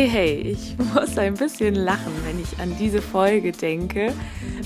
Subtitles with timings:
[0.00, 4.14] Hey, hey, ich muss ein bisschen lachen, wenn ich an diese Folge denke,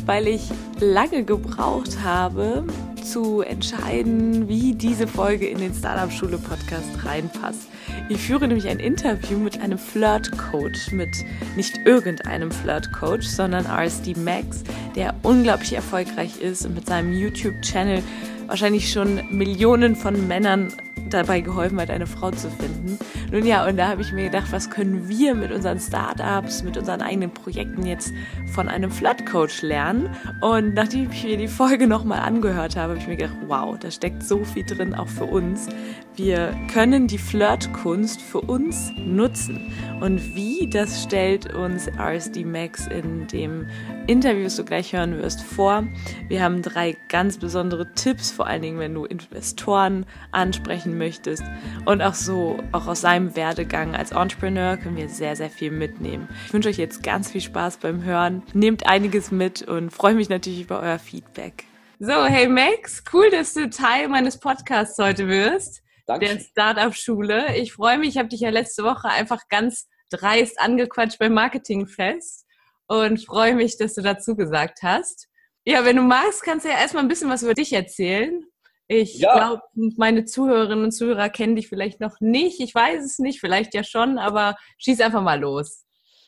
[0.07, 0.49] weil ich
[0.79, 2.63] lange gebraucht habe,
[3.03, 7.67] zu entscheiden, wie diese Folge in den Startup Schule Podcast reinpasst.
[8.09, 11.25] Ich führe nämlich ein Interview mit einem Flirt Coach, mit
[11.57, 14.63] nicht irgendeinem Flirt Coach, sondern RSD Max,
[14.95, 18.05] der unglaublich erfolgreich ist und mit seinem YouTube Channel
[18.47, 20.73] wahrscheinlich schon Millionen von Männern
[21.15, 22.99] dabei geholfen hat, eine Frau zu finden.
[23.31, 26.77] Nun ja, und da habe ich mir gedacht, was können wir mit unseren Startups, mit
[26.77, 28.13] unseren eigenen Projekten jetzt
[28.53, 30.11] von einem Flirt Coach lernen?
[30.41, 33.91] Und nachdem ich mir die Folge nochmal angehört habe, habe ich mir gedacht, wow, da
[33.91, 35.69] steckt so viel drin, auch für uns.
[36.17, 39.73] Wir können die Flirtkunst für uns nutzen.
[40.01, 43.67] Und wie, das stellt uns RSD Max in dem
[44.07, 45.85] Interview, das du gleich hören wirst, vor.
[46.29, 51.43] Wir haben drei ganz besondere Tipps, vor allen Dingen, wenn du Investoren ansprechen möchtest.
[51.85, 56.29] Und auch so, auch aus seinem Werdegang als Entrepreneur können wir sehr, sehr viel mitnehmen.
[56.47, 58.45] Ich wünsche euch jetzt ganz viel Spaß beim Hören.
[58.53, 61.65] Nehmt einiges mit und freue mich natürlich über euer Feedback.
[61.99, 65.84] So, hey Max, cool, dass du Teil meines Podcasts heute wirst.
[66.07, 66.27] Danke.
[66.27, 67.57] der Startup-Schule.
[67.57, 72.47] Ich freue mich, ich habe dich ja letzte Woche einfach ganz dreist angequatscht beim Marketingfest
[72.87, 75.29] und freue mich, dass du dazu gesagt hast.
[75.65, 78.45] Ja, wenn du magst, kannst du ja erstmal ein bisschen was über dich erzählen.
[78.87, 79.35] Ich ja.
[79.35, 79.63] glaube,
[79.97, 82.61] meine Zuhörerinnen und Zuhörer kennen dich vielleicht noch nicht.
[82.61, 85.87] Ich weiß es nicht, vielleicht ja schon, aber schieß einfach mal los.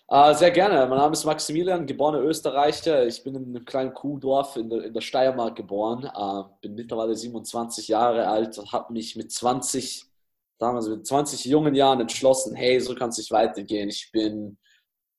[0.08, 0.86] Uh, sehr gerne.
[0.86, 3.04] Mein Name ist Maximilian, geborener Österreicher.
[3.08, 6.08] Ich bin in einem kleinen Kuhdorf in der, in der Steiermark geboren.
[6.16, 10.04] Uh, bin mittlerweile 27 Jahre alt und habe mich mit 20,
[10.60, 13.88] damals mit 20 jungen Jahren entschlossen, hey, so kann es nicht weitergehen.
[13.88, 14.58] Ich bin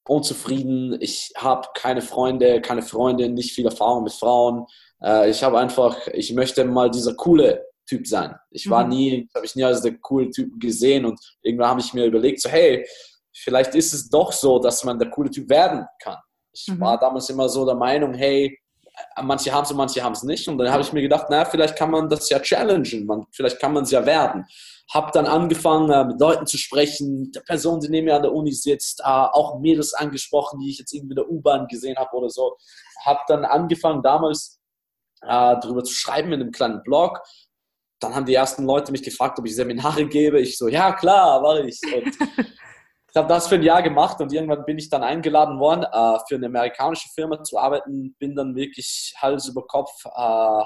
[0.08, 0.97] unzufrieden.
[1.02, 4.68] Ich habe keine Freunde, keine Freundin, nicht viel Erfahrung mit Frauen.
[5.03, 8.36] Uh, ich habe einfach, ich möchte mal dieser coole Typ sein.
[8.52, 8.90] Ich war mhm.
[8.90, 12.42] nie, habe ich nie als der coole Typ gesehen und irgendwann habe ich mir überlegt,
[12.42, 12.88] so hey,
[13.44, 16.18] vielleicht ist es doch so, dass man der coole Typ werden kann.
[16.52, 16.80] Ich mhm.
[16.80, 18.59] war damals immer so der Meinung, hey,
[19.22, 20.48] manche haben es und manche haben es nicht.
[20.48, 23.59] Und dann habe ich mir gedacht, naja, vielleicht kann man das ja challengen, man, vielleicht
[23.59, 24.46] kann man es ja werden.
[24.94, 28.34] Habe dann angefangen, äh, mit Leuten zu sprechen, der Person, die neben mir an der
[28.34, 32.16] Uni sitzt, äh, auch Mädels angesprochen, die ich jetzt irgendwie in der U-Bahn gesehen habe
[32.16, 32.58] oder so.
[33.06, 34.59] Habe dann angefangen, damals
[35.22, 35.28] äh,
[35.62, 37.22] darüber zu schreiben in einem kleinen Blog.
[38.00, 40.40] Dann haben die ersten Leute mich gefragt, ob ich Seminare gebe.
[40.40, 41.80] Ich so, ja klar, war ich.
[41.84, 42.18] Und ich
[43.16, 46.35] habe das für ein Jahr gemacht und irgendwann bin ich dann eingeladen worden, äh, für
[46.35, 48.16] eine amerikanische Firma zu arbeiten.
[48.19, 50.63] Bin dann wirklich Hals über Kopf äh,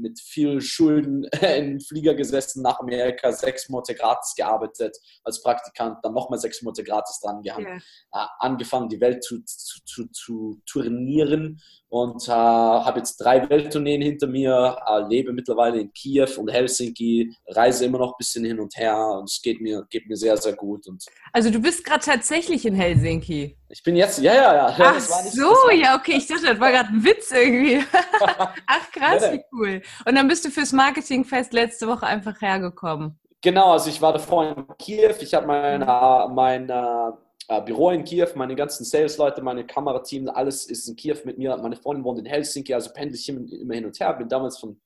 [0.00, 1.24] mit viel Schulden
[1.56, 6.84] in Flieger gesessen nach Amerika, sechs Monate gratis gearbeitet als Praktikant, dann nochmal sechs Monate
[6.84, 7.76] gratis dran gehabt, yeah.
[8.12, 14.02] äh, angefangen die Welt zu, zu, zu, zu turnieren und äh, habe jetzt drei Welttourneen
[14.02, 18.60] hinter mir, äh, lebe mittlerweile in Kiew und Helsinki, reise immer noch ein bisschen hin
[18.60, 20.86] und her und es geht mir, geht mir sehr, sehr gut.
[20.88, 23.56] Und also du bist gerade tatsächlich in Helsinki?
[23.68, 24.76] Ich bin jetzt, ja, ja, ja.
[24.78, 27.84] Ach nicht, so, ja, okay, ich dachte, das war gerade ein Witz irgendwie.
[28.66, 29.82] Ach krass, wie cool.
[30.06, 33.18] Und dann bist du fürs Marketingfest letzte Woche einfach hergekommen.
[33.42, 37.10] Genau, also ich war davor in Kiew, ich habe mein, äh, mein äh,
[37.48, 41.56] äh, Büro in Kiew, meine ganzen Sales-Leute, meine Kamerateam, alles ist in Kiew mit mir.
[41.56, 44.12] Meine Freundin wohnt in Helsinki, also pendel ich immer hin und her.
[44.14, 44.80] Bin damals von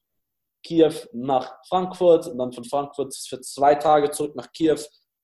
[0.62, 4.78] Kiew nach Frankfurt und dann von Frankfurt für zwei Tage zurück nach Kiew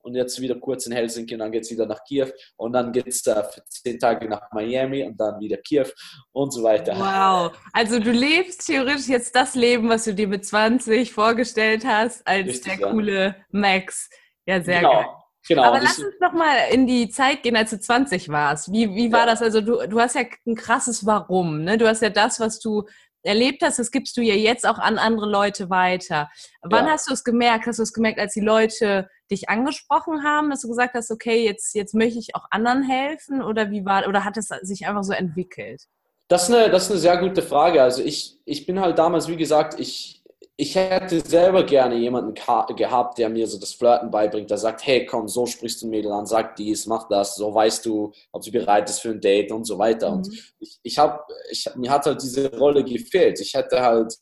[0.07, 2.93] und jetzt wieder kurz in Helsinki und dann geht es wieder nach Kiew und dann
[2.93, 5.87] geht es äh, für zehn Tage nach Miami und dann wieder Kiew
[6.33, 6.95] und so weiter.
[6.97, 12.27] Wow, also du lebst theoretisch jetzt das Leben, was du dir mit 20 vorgestellt hast,
[12.27, 14.09] als Richtig, der coole Max.
[14.47, 14.93] Ja, sehr genau.
[14.93, 15.07] geil.
[15.49, 15.63] Genau.
[15.63, 18.73] Aber lass uns noch mal in die Zeit gehen, als du 20 warst.
[18.73, 19.27] Wie, wie war ja.
[19.27, 19.43] das?
[19.43, 21.63] Also du, du hast ja ein krasses Warum.
[21.63, 21.79] Ne?
[21.79, 22.85] Du hast ja das, was du
[23.27, 26.31] erlebt hast, das gibst du ja jetzt auch an andere Leute weiter.
[26.63, 26.93] Wann ja.
[26.93, 27.67] hast du es gemerkt?
[27.67, 31.45] Hast du es gemerkt, als die Leute dich angesprochen haben, dass du gesagt hast, okay,
[31.45, 33.43] jetzt, jetzt möchte ich auch anderen helfen?
[33.43, 35.83] Oder wie war, oder hat es sich einfach so entwickelt?
[36.29, 37.83] Das ist eine, das ist eine sehr gute Frage.
[37.83, 40.16] Also ich, ich bin halt damals, wie gesagt, ich,
[40.59, 45.05] ich hätte selber gerne jemanden gehabt, der mir so das Flirten beibringt, der sagt, hey,
[45.05, 48.43] komm, so sprichst du ein Mädel an, sag dies, mach das, so weißt du, ob
[48.43, 50.11] sie bereit ist für ein Date und so weiter.
[50.11, 50.17] Mhm.
[50.17, 51.21] Und ich, ich habe,
[51.51, 53.39] ich, mir hat halt diese Rolle gefehlt.
[53.41, 54.17] Ich hätte halt,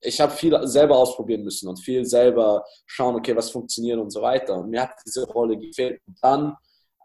[0.00, 4.22] ich habe viel selber ausprobieren müssen und viel selber schauen, okay, was funktioniert und so
[4.22, 4.56] weiter.
[4.56, 6.00] Und mir hat diese Rolle gefehlt.
[6.06, 6.56] Und dann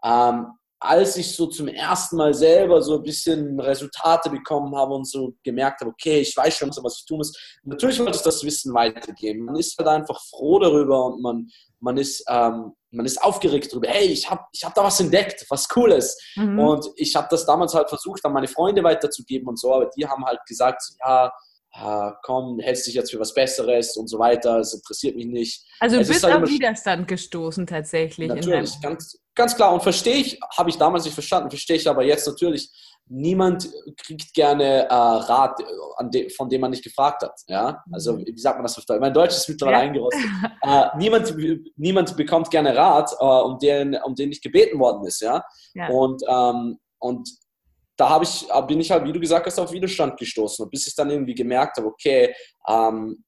[0.02, 0.46] ähm,
[0.82, 5.34] als ich so zum ersten Mal selber so ein bisschen Resultate bekommen habe und so
[5.44, 7.32] gemerkt habe, okay, ich weiß schon, was ich tun muss.
[7.64, 9.44] Natürlich wollte ich das Wissen weitergeben.
[9.44, 11.48] Man ist halt einfach froh darüber und man,
[11.80, 13.88] man, ist, ähm, man ist aufgeregt darüber.
[13.88, 16.16] Hey, ich habe ich hab da was entdeckt, was Cooles.
[16.36, 16.58] Mhm.
[16.58, 20.06] Und ich habe das damals halt versucht, an meine Freunde weiterzugeben und so, aber die
[20.06, 21.30] haben halt gesagt, ja,
[21.72, 25.66] ah, komm, hältst dich jetzt für was Besseres und so weiter, es interessiert mich nicht.
[25.80, 28.28] Also du bist halt auf Widerstand gestoßen tatsächlich.
[28.28, 29.72] Natürlich, ganz, ganz klar.
[29.72, 32.70] Und verstehe ich, habe ich damals nicht verstanden, verstehe ich aber jetzt natürlich,
[33.10, 35.58] niemand kriegt gerne äh, Rat,
[36.14, 37.38] de, von dem man nicht gefragt hat.
[37.48, 37.82] Ja?
[37.92, 38.24] Also mhm.
[38.26, 39.00] wie sagt man das auf Deutsch?
[39.00, 39.82] Mein Deutsch ist mittlerweile ja.
[39.82, 40.20] eingerostet.
[40.62, 41.34] Äh, niemand,
[41.76, 45.20] niemand bekommt gerne Rat, äh, um, den, um den nicht gebeten worden ist.
[45.22, 45.42] Ja?
[45.74, 45.88] ja.
[45.88, 47.28] Und, ähm, und
[48.00, 50.64] da ich, bin ich halt, wie du gesagt hast, auf Widerstand gestoßen.
[50.64, 52.34] Und bis ich dann irgendwie gemerkt habe, okay,
[52.66, 53.22] ähm,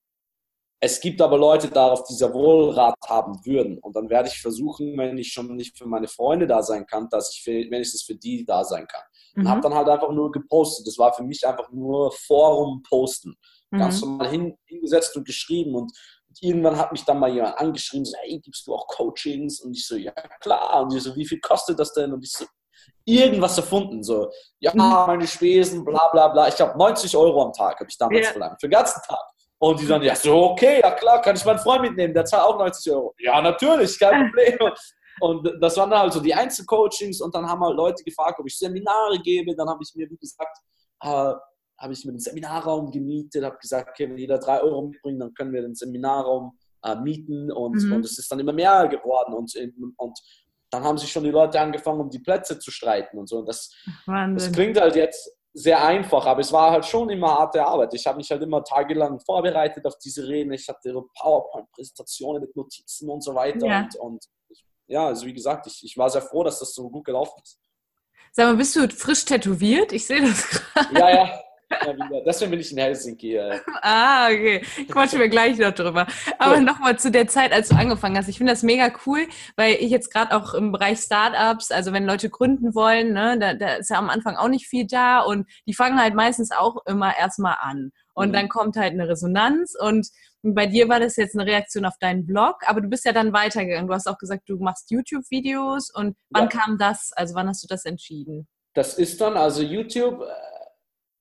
[0.81, 3.79] es gibt aber Leute darauf, die sehr wohl Rat haben würden.
[3.79, 7.09] Und dann werde ich versuchen, wenn ich schon nicht für meine Freunde da sein kann,
[7.11, 9.03] dass ich für, wenigstens für die da sein kann.
[9.37, 9.49] Und mhm.
[9.49, 10.87] habe dann halt einfach nur gepostet.
[10.87, 13.37] Das war für mich einfach nur Forum posten.
[13.71, 13.79] Mhm.
[13.79, 15.75] Ganz normal hin, hingesetzt und geschrieben.
[15.75, 15.93] Und,
[16.29, 19.61] und, irgendwann hat mich dann mal jemand angeschrieben, so, hey, gibst du auch Coachings?
[19.61, 20.83] Und ich so, ja klar.
[20.83, 22.13] Und ich so, wie viel kostet das denn?
[22.13, 22.47] Und ich so,
[23.05, 24.03] irgendwas erfunden.
[24.03, 24.31] So,
[24.61, 24.79] ja, mhm.
[24.79, 26.49] meine Spesen, bla bla bla.
[26.49, 28.33] Ich habe 90 Euro am Tag, habe ich damals ja.
[28.33, 29.25] verlangt, für den ganzen Tag.
[29.59, 32.45] Und die sagen, ja, so, okay, ja klar, kann ich meinen Freund mitnehmen, der zahlt
[32.45, 33.15] auch 90 Euro.
[33.19, 34.59] Ja, natürlich, kein Problem.
[35.21, 38.47] Und das waren dann halt so die Einzelcoachings und dann haben halt Leute gefragt, ob
[38.47, 39.55] ich Seminare gebe.
[39.55, 40.59] Dann habe ich mir, wie gesagt,
[41.01, 41.33] äh,
[41.79, 45.35] habe ich mir den Seminarraum gemietet, habe gesagt, okay, wenn jeder drei Euro mitbringt, dann
[45.35, 47.93] können wir den Seminarraum äh, mieten und, mhm.
[47.93, 49.55] und es ist dann immer mehr geworden und,
[49.97, 50.19] und
[50.73, 53.39] dann haben sich schon die Leute angefangen, um die Plätze zu streiten und so.
[53.39, 53.71] Und das,
[54.07, 57.93] das klingt halt jetzt sehr einfach, aber es war halt schon immer harte Arbeit.
[57.93, 60.53] Ich habe mich halt immer tagelang vorbereitet auf diese Reden.
[60.53, 63.67] Ich hatte PowerPoint-Präsentationen mit Notizen und so weiter.
[63.67, 63.81] Ja.
[63.83, 64.25] Und, und
[64.87, 67.61] ja, also wie gesagt, ich, ich war sehr froh, dass das so gut gelaufen ist.
[68.33, 69.93] Sag mal, bist du frisch tätowiert?
[69.93, 70.99] Ich sehe das gerade.
[70.99, 71.41] Ja, ja.
[72.27, 73.41] Deswegen bin ich in Helsinki.
[73.85, 74.63] Ah, okay.
[74.91, 76.07] Quatschen wir gleich noch drüber.
[76.39, 76.63] Aber cool.
[76.63, 78.29] nochmal zu der Zeit, als du angefangen hast.
[78.29, 79.27] Ich finde das mega cool,
[79.57, 83.55] weil ich jetzt gerade auch im Bereich Startups, also wenn Leute gründen wollen, ne, da,
[83.55, 86.77] da ist ja am Anfang auch nicht viel da und die fangen halt meistens auch
[86.87, 87.91] immer erstmal an.
[88.15, 88.33] Und mhm.
[88.35, 90.09] dann kommt halt eine Resonanz und
[90.43, 93.33] bei dir war das jetzt eine Reaktion auf deinen Blog, aber du bist ja dann
[93.33, 93.87] weitergegangen.
[93.87, 96.49] Du hast auch gesagt, du machst YouTube-Videos und wann ja.
[96.49, 97.13] kam das?
[97.15, 98.49] Also wann hast du das entschieden?
[98.75, 100.52] Das ist dann, also YouTube, äh,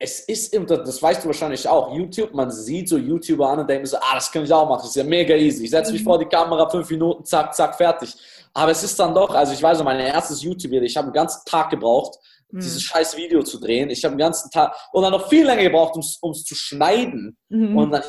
[0.04, 3.88] es ist, das weißt du wahrscheinlich auch, YouTube, man sieht so YouTuber an und denkt
[3.88, 5.66] so, ah, das kann ich auch machen, das ist ja mega easy.
[5.66, 6.06] Ich setze mich mhm.
[6.06, 8.12] vor die Kamera, fünf Minuten, zack, zack, fertig.
[8.52, 11.14] Aber es ist dann doch, also ich weiß noch, mein erstes YouTube-Video, ich habe einen
[11.14, 12.18] ganzen Tag gebraucht,
[12.50, 12.62] mhm.
[12.62, 13.92] dieses scheiß Video zu drehen.
[13.92, 17.38] Ich habe einen ganzen Tag und dann noch viel länger gebraucht, um es zu schneiden.
[17.50, 17.78] Mhm.
[17.78, 18.02] Und dann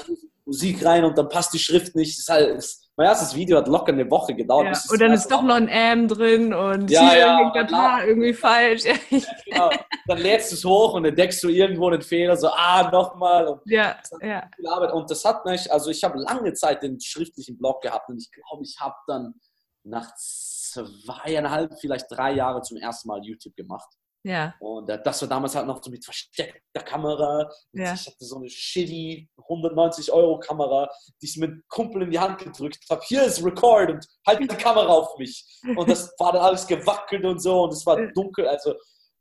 [0.47, 2.17] Musik rein und dann passt die Schrift nicht.
[2.17, 4.67] Das ist halt, das, mein erstes Video hat locker eine Woche gedauert.
[4.67, 8.07] Ja, und dann ist doch noch ein M drin und ja, hier ja, das Haar
[8.07, 8.85] irgendwie falsch.
[9.45, 9.71] genau.
[10.07, 13.61] Dann lädst du es hoch und entdeckst du irgendwo einen Fehler, so, ah, nochmal.
[13.65, 14.49] Ja, ja.
[14.93, 18.31] Und das hat mich, also ich habe lange Zeit den schriftlichen Blog gehabt und ich
[18.31, 19.35] glaube, ich habe dann
[19.83, 23.89] nach zweieinhalb, vielleicht drei Jahren zum ersten Mal YouTube gemacht.
[24.25, 24.55] Ja.
[24.61, 27.51] Und äh, das war damals halt noch so mit versteckter Kamera.
[27.73, 27.95] Ja.
[27.95, 30.89] Ich hatte so eine shitty 190 Euro Kamera,
[31.21, 33.03] die ich mit Kumpel in die Hand gedrückt habe.
[33.05, 35.45] Hier ist Record und halt die Kamera auf mich.
[35.77, 38.47] Und das war dann alles gewackelt und so und es war dunkel.
[38.47, 38.75] Also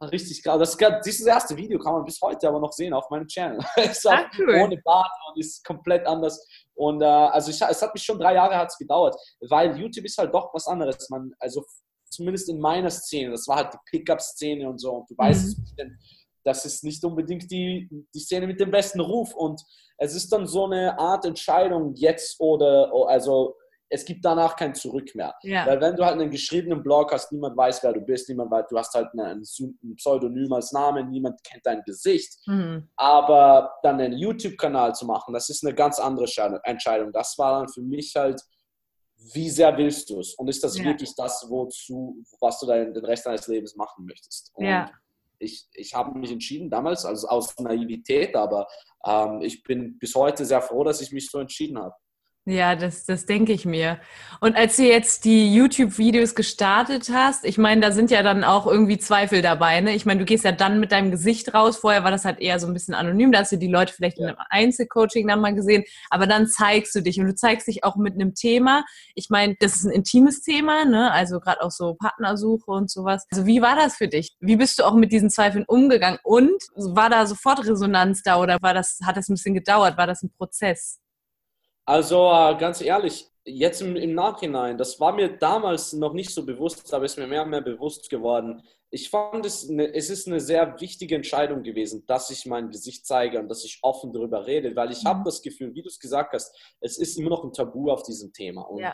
[0.09, 0.59] richtig geil.
[0.59, 3.59] Das, dieses erste Video kann man bis heute aber noch sehen auf meinem Channel.
[3.77, 4.55] ist auch cool.
[4.55, 6.47] ohne Bart und ist komplett anders.
[6.75, 9.15] Und äh, also ich, es hat mich schon drei Jahre hat's gedauert,
[9.47, 11.09] weil YouTube ist halt doch was anderes.
[11.09, 11.63] Man, also
[12.11, 14.91] zumindest in meiner Szene, das war halt die Pickup-Szene und so.
[14.91, 15.97] Und du weißt, mhm.
[16.43, 19.33] das ist nicht unbedingt die, die Szene mit dem besten Ruf.
[19.33, 19.61] Und
[19.97, 23.55] es ist dann so eine Art Entscheidung, jetzt oder, also
[23.93, 25.35] es gibt danach kein Zurück mehr.
[25.43, 25.65] Ja.
[25.67, 28.65] Weil wenn du halt einen geschriebenen Blog hast, niemand weiß, wer du bist, niemand weiß,
[28.69, 29.41] du hast halt ein
[29.97, 32.37] Pseudonym als Name, niemand kennt dein Gesicht.
[32.45, 32.89] Mhm.
[32.95, 36.25] Aber dann einen YouTube-Kanal zu machen, das ist eine ganz andere
[36.63, 37.11] Entscheidung.
[37.11, 38.41] Das war dann für mich halt
[39.33, 40.33] wie sehr willst du es?
[40.35, 40.85] Und ist das ja.
[40.85, 44.51] wirklich das, wozu, was du dein, den Rest deines Lebens machen möchtest?
[44.53, 44.91] Und ja.
[45.39, 48.67] ich, ich habe mich entschieden damals, also aus Naivität, aber
[49.05, 51.95] ähm, ich bin bis heute sehr froh, dass ich mich so entschieden habe.
[52.45, 53.99] Ja, das, das denke ich mir.
[54.39, 58.65] Und als du jetzt die YouTube-Videos gestartet hast, ich meine, da sind ja dann auch
[58.65, 59.79] irgendwie Zweifel dabei.
[59.81, 59.93] Ne?
[59.93, 61.77] Ich meine, du gehst ja dann mit deinem Gesicht raus.
[61.77, 63.31] Vorher war das halt eher so ein bisschen anonym.
[63.31, 64.29] Da hast du die Leute vielleicht ja.
[64.29, 65.83] in einem Einzelcoaching dann mal gesehen.
[66.09, 68.85] Aber dann zeigst du dich und du zeigst dich auch mit einem Thema.
[69.13, 71.11] Ich meine, das ist ein intimes Thema, ne?
[71.11, 73.27] also gerade auch so Partnersuche und sowas.
[73.31, 74.35] Also wie war das für dich?
[74.39, 76.17] Wie bist du auch mit diesen Zweifeln umgegangen?
[76.23, 79.95] Und war da sofort Resonanz da oder war das, hat das ein bisschen gedauert?
[79.95, 80.97] War das ein Prozess?
[81.91, 86.45] Also äh, ganz ehrlich, jetzt im, im, Nachhinein, das war mir damals noch nicht so
[86.45, 88.63] bewusst, aber ist mir mehr und mehr bewusst geworden.
[88.91, 93.05] Ich fand es, eine, es ist eine sehr wichtige Entscheidung gewesen, dass ich mein Gesicht
[93.05, 95.09] zeige und dass ich offen darüber rede, weil ich mhm.
[95.09, 98.03] habe das Gefühl, wie du es gesagt hast, es ist immer noch ein Tabu auf
[98.03, 98.61] diesem Thema.
[98.61, 98.93] Und ja.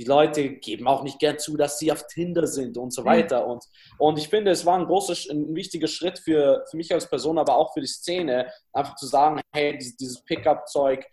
[0.00, 3.06] die Leute geben auch nicht gern zu, dass sie auf Tinder sind und so mhm.
[3.06, 3.44] weiter.
[3.44, 3.52] Mhm.
[3.52, 3.64] Und,
[3.98, 7.38] und ich finde, es war ein großer, ein wichtiger Schritt für, für mich als Person,
[7.38, 11.06] aber auch für die Szene, einfach zu sagen, hey, dieses, Pickup-Zeug,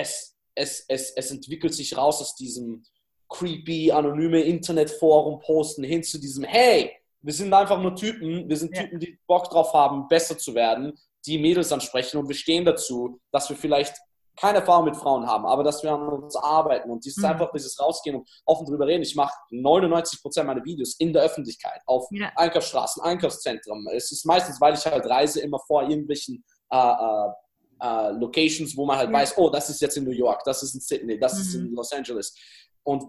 [0.00, 2.84] es, es, es, es entwickelt sich raus aus diesem
[3.28, 6.92] creepy, anonyme Internetforum posten hin zu diesem, hey,
[7.22, 10.98] wir sind einfach nur Typen, wir sind Typen, die Bock drauf haben, besser zu werden,
[11.26, 13.94] die Mädels ansprechen und wir stehen dazu, dass wir vielleicht
[14.36, 17.26] keine Erfahrung mit Frauen haben, aber dass wir an uns arbeiten und dieses mhm.
[17.26, 19.02] einfach dieses Rausgehen und offen drüber reden.
[19.02, 22.32] Ich mache 99 Prozent meiner Videos in der Öffentlichkeit, auf ja.
[22.36, 23.86] Einkaufsstraßen, Einkaufszentren.
[23.92, 27.32] Es ist meistens, weil ich halt reise, immer vor irgendwelchen äh, äh,
[27.80, 29.14] äh, Locations, wo man halt ja.
[29.14, 31.40] weiß, oh, das ist jetzt in New York, das ist in Sydney, das mhm.
[31.40, 31.74] ist in mhm.
[31.74, 32.34] Los Angeles.
[32.82, 33.04] Und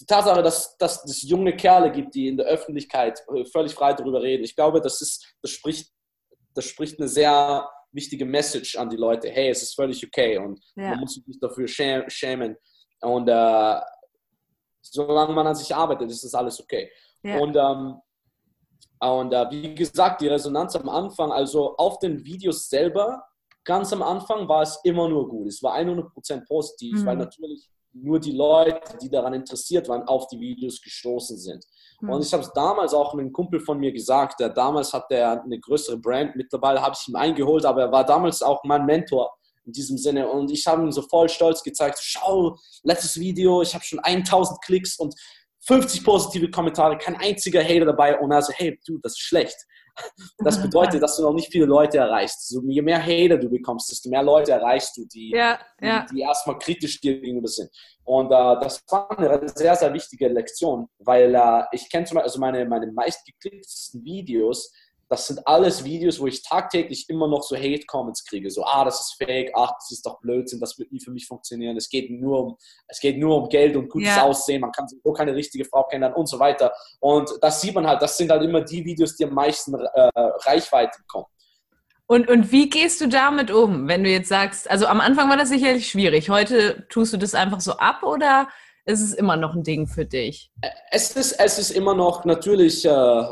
[0.00, 3.92] die Tatsache, dass, dass es junge Kerle gibt, die in der Öffentlichkeit äh, völlig frei
[3.94, 5.90] darüber reden, ich glaube, das, ist, das, spricht,
[6.54, 9.28] das spricht eine sehr wichtige Message an die Leute.
[9.30, 10.90] Hey, es ist völlig okay und ja.
[10.90, 12.56] man muss sich nicht dafür schämen.
[13.00, 13.80] Und äh,
[14.82, 16.90] solange man an sich arbeitet, ist das alles okay.
[17.22, 17.38] Ja.
[17.38, 18.00] Und, ähm,
[19.00, 23.27] und äh, wie gesagt, die Resonanz am Anfang, also auf den Videos selber,
[23.68, 25.46] ganz am Anfang war es immer nur gut.
[25.46, 27.06] Es war 100% positiv, mhm.
[27.06, 31.62] weil natürlich nur die Leute, die daran interessiert waren, auf die Videos gestoßen sind.
[32.00, 32.10] Mhm.
[32.10, 35.42] Und ich habe es damals auch einem Kumpel von mir gesagt, der damals hat der
[35.42, 39.30] eine größere Brand, mittlerweile habe ich ihn eingeholt, aber er war damals auch mein Mentor
[39.66, 40.26] in diesem Sinne.
[40.26, 44.62] Und ich habe ihm so voll stolz gezeigt, schau, letztes Video, ich habe schon 1000
[44.62, 45.14] Klicks und
[45.66, 48.18] 50 positive Kommentare, kein einziger Hater dabei.
[48.18, 49.56] Und er so, hey, du, das ist schlecht.
[50.38, 52.48] Das bedeutet, dass du noch nicht viele Leute erreichst.
[52.48, 56.06] So, je mehr Hater du bekommst, desto mehr Leute erreichst du, die, ja, ja.
[56.08, 57.70] die, die, erstmal kritisch dir gegenüber sind.
[58.04, 62.28] Und äh, das war eine sehr, sehr wichtige Lektion, weil äh, ich kenne zum Beispiel,
[62.28, 64.72] also meine, meine meistgeklicktesten Videos
[65.08, 68.50] das sind alles Videos, wo ich tagtäglich immer noch so Hate-Comments kriege.
[68.50, 71.26] So, ah, das ist fake, ach, das ist doch Blödsinn, das wird nie für mich
[71.26, 71.76] funktionieren.
[71.76, 72.56] Es geht nur um,
[72.88, 74.24] es geht nur um Geld und gutes ja.
[74.24, 76.72] Aussehen, man kann so keine richtige Frau kennenlernen und so weiter.
[77.00, 80.10] Und das sieht man halt, das sind halt immer die Videos, die am meisten äh,
[80.14, 81.26] Reichweite bekommen.
[82.06, 85.36] Und, und wie gehst du damit um, wenn du jetzt sagst, also am Anfang war
[85.36, 88.48] das sicherlich schwierig, heute tust du das einfach so ab oder
[88.86, 90.50] ist es immer noch ein Ding für dich?
[90.90, 93.24] Es ist, es ist immer noch natürlich äh,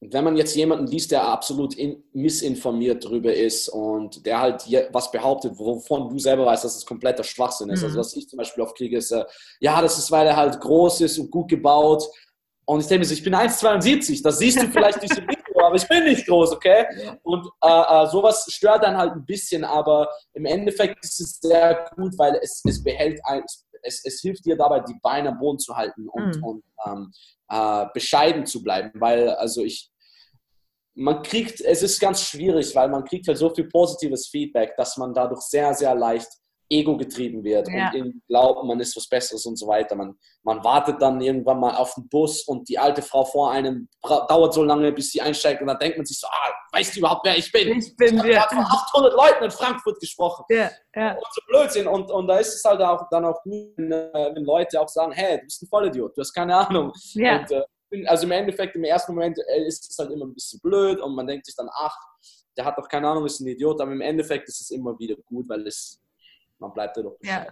[0.00, 5.10] wenn man jetzt jemanden liest, der absolut in, missinformiert darüber ist und der halt was
[5.10, 7.82] behauptet, wovon du selber weißt, dass es kompletter Schwachsinn ist.
[7.82, 7.98] Also mhm.
[7.98, 9.24] Also was ich zum Beispiel oft kriege, ist, äh,
[9.60, 12.04] ja, das ist, weil er halt groß ist und gut gebaut.
[12.66, 15.76] Und ich denke mir ich bin 1,72, das siehst du vielleicht durch das Video, aber
[15.76, 16.84] ich bin nicht groß, okay?
[17.00, 17.16] Ja.
[17.22, 21.88] Und äh, äh, sowas stört dann halt ein bisschen, aber im Endeffekt ist es sehr
[21.96, 25.58] gut, weil es, es behält ein, es, es hilft dir dabei, die Beine am Boden
[25.58, 26.44] zu halten und, mhm.
[26.44, 27.12] und ähm,
[27.48, 29.90] äh, bescheiden zu bleiben, weil also ich,
[30.94, 34.96] man kriegt, es ist ganz schwierig, weil man kriegt halt so viel positives Feedback, dass
[34.96, 36.28] man dadurch sehr, sehr leicht
[36.68, 37.92] ego getrieben wird ja.
[37.94, 39.94] und glaubt, man ist was Besseres und so weiter.
[39.94, 43.88] Man, man wartet dann irgendwann mal auf den Bus und die alte Frau vor einem
[44.02, 47.00] dauert so lange, bis sie einsteigt und dann denkt man sich so, ah, weißt du
[47.00, 47.78] überhaupt, wer ich bin?
[47.78, 50.44] Ich bin ich habe vor 800 Leuten in Frankfurt gesprochen.
[50.48, 51.12] Ja, ja.
[51.12, 51.86] Und so Blödsinn.
[51.86, 55.12] Und, und da ist es halt auch dann auch gut, wenn, äh, Leute auch sagen,
[55.12, 56.92] hey, du bist ein Vollidiot, du hast keine Ahnung.
[57.14, 57.40] Ja.
[57.40, 57.62] Und, äh,
[58.06, 61.14] also im Endeffekt, im ersten Moment äh, ist es halt immer ein bisschen blöd und
[61.14, 61.96] man denkt sich dann, ach,
[62.56, 65.14] der hat doch keine Ahnung, ist ein Idiot, aber im Endeffekt ist es immer wieder
[65.26, 66.00] gut, weil es
[66.58, 67.46] man bleibt ja doch Ja.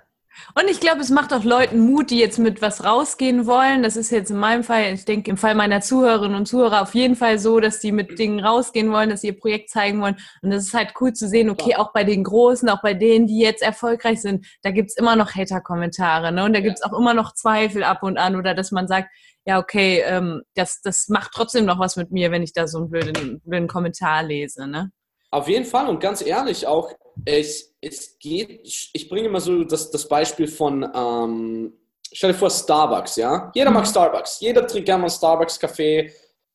[0.54, 3.82] Und ich glaube, es macht auch Leuten Mut, die jetzt mit was rausgehen wollen.
[3.82, 6.94] Das ist jetzt in meinem Fall, ich denke im Fall meiner Zuhörerinnen und Zuhörer auf
[6.94, 10.16] jeden Fall so, dass die mit Dingen rausgehen wollen, dass sie ihr Projekt zeigen wollen.
[10.42, 13.26] Und das ist halt cool zu sehen, okay, auch bei den Großen, auch bei denen,
[13.26, 16.32] die jetzt erfolgreich sind, da gibt's immer noch Hater-Kommentare.
[16.32, 16.44] Ne?
[16.44, 19.11] Und da gibt's auch immer noch Zweifel ab und an oder dass man sagt,
[19.46, 22.78] ja, okay, ähm, das, das macht trotzdem noch was mit mir, wenn ich da so
[22.78, 24.66] einen blöden, blöden Kommentar lese.
[24.66, 24.90] Ne?
[25.30, 26.90] Auf jeden Fall und ganz ehrlich auch,
[27.25, 28.61] es, es geht,
[28.92, 31.73] ich bringe mal so das, das Beispiel von, ähm,
[32.12, 33.50] stell dir vor, Starbucks, ja?
[33.54, 33.88] Jeder mag mhm.
[33.88, 36.12] Starbucks, jeder trinkt gerne mal Starbucks-Kaffee,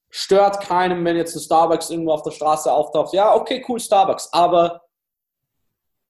[0.10, 3.14] stört keinem, wenn jetzt ein Starbucks irgendwo auf der Straße auftaucht.
[3.14, 4.82] Ja, okay, cool, Starbucks, aber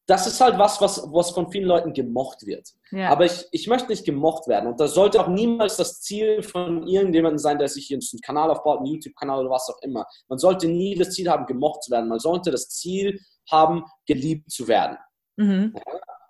[0.09, 2.67] das ist halt was, was, was von vielen Leuten gemocht wird.
[2.89, 3.09] Ja.
[3.09, 4.67] Aber ich, ich möchte nicht gemocht werden.
[4.67, 8.49] Und das sollte auch niemals das Ziel von irgendjemandem sein, der sich hier einen Kanal
[8.49, 10.07] aufbaut, einen YouTube-Kanal oder was auch immer.
[10.27, 12.09] Man sollte nie das Ziel haben, gemocht zu werden.
[12.09, 13.19] Man sollte das Ziel
[13.51, 14.97] haben, geliebt zu werden.
[15.37, 15.75] Mhm.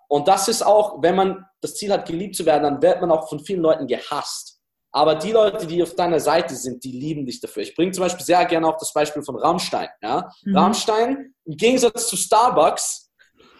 [0.08, 3.10] Und das ist auch, wenn man das Ziel hat, geliebt zu werden, dann wird man
[3.12, 4.60] auch von vielen Leuten gehasst.
[4.92, 7.62] Aber die Leute, die auf deiner Seite sind, die lieben dich dafür.
[7.62, 9.88] Ich bringe zum Beispiel sehr gerne auch das Beispiel von Rammstein.
[10.02, 10.28] Ja?
[10.42, 10.56] Mhm.
[10.56, 13.10] Rammstein, im Gegensatz zu Starbucks,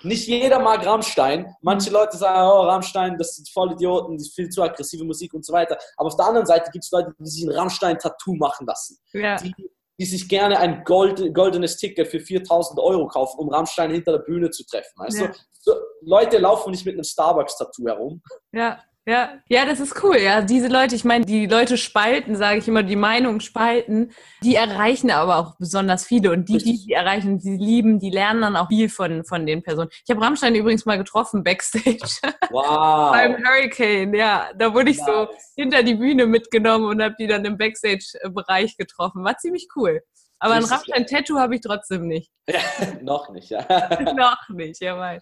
[0.02, 1.54] nicht jeder mag Rammstein.
[1.60, 5.44] Manche Leute sagen, oh, Rammstein, das sind voll Idioten, die viel zu aggressive Musik und
[5.44, 5.78] so weiter.
[5.96, 8.98] Aber auf der anderen Seite gibt es Leute, die sich ein Rammstein-Tattoo machen lassen.
[9.12, 9.36] Ja.
[9.36, 9.54] Die,
[10.00, 14.20] die sich gerne ein Gold, goldenes Ticket für 4000 Euro kaufen, um Rammstein hinter der
[14.20, 14.94] Bühne zu treffen.
[14.96, 15.30] Weißt ja.
[15.52, 18.22] So, Leute laufen nicht mit einem Starbucks-Tattoo herum.
[18.50, 20.18] Ja, ja, ja, das ist cool.
[20.18, 24.54] Ja, diese Leute, ich meine, die Leute spalten, sage ich immer, die Meinung spalten, die
[24.54, 28.56] erreichen aber auch besonders viele und die, die die erreichen, die lieben, die lernen dann
[28.56, 29.88] auch viel von, von den Personen.
[30.04, 31.98] Ich habe Rammstein übrigens mal getroffen backstage.
[32.52, 33.12] Wow.
[33.12, 34.50] Beim Hurricane, ja.
[34.56, 35.06] Da wurde ich nice.
[35.06, 39.22] so hinter die Bühne mitgenommen und habe die dann im Backstage-Bereich getroffen.
[39.22, 40.00] War ziemlich cool.
[40.40, 42.32] Aber ein Rammstein-Tattoo habe ich trotzdem nicht.
[42.48, 42.60] Ja,
[43.02, 43.60] noch nicht, ja.
[44.16, 45.20] noch nicht, jawohl.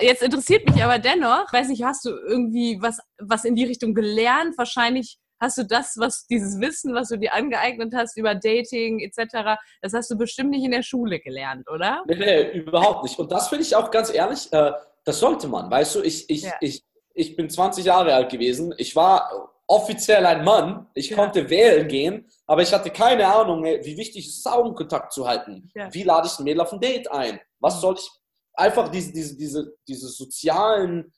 [0.00, 3.94] Jetzt interessiert mich aber dennoch, weiß nicht, hast du irgendwie was, was in die Richtung
[3.94, 4.56] gelernt?
[4.56, 9.58] Wahrscheinlich hast du das, was dieses Wissen, was du dir angeeignet hast über Dating etc.,
[9.82, 12.02] das hast du bestimmt nicht in der Schule gelernt, oder?
[12.06, 13.18] Nee, nee, überhaupt nicht.
[13.18, 14.72] Und das finde ich auch ganz ehrlich, äh,
[15.04, 15.70] das sollte man.
[15.70, 16.54] Weißt du, ich, ich, ja.
[16.60, 18.74] ich, ich bin 20 Jahre alt gewesen.
[18.78, 20.86] Ich war offiziell ein Mann.
[20.94, 21.16] Ich ja.
[21.16, 25.70] konnte wählen gehen, aber ich hatte keine Ahnung, wie wichtig es ist, Augenkontakt zu halten.
[25.74, 25.92] Ja.
[25.92, 27.38] Wie lade ich ein Mädel auf ein Date ein?
[27.60, 27.80] Was mhm.
[27.80, 28.10] soll ich
[28.58, 31.12] einfach diese, diese, diese, diese sozialen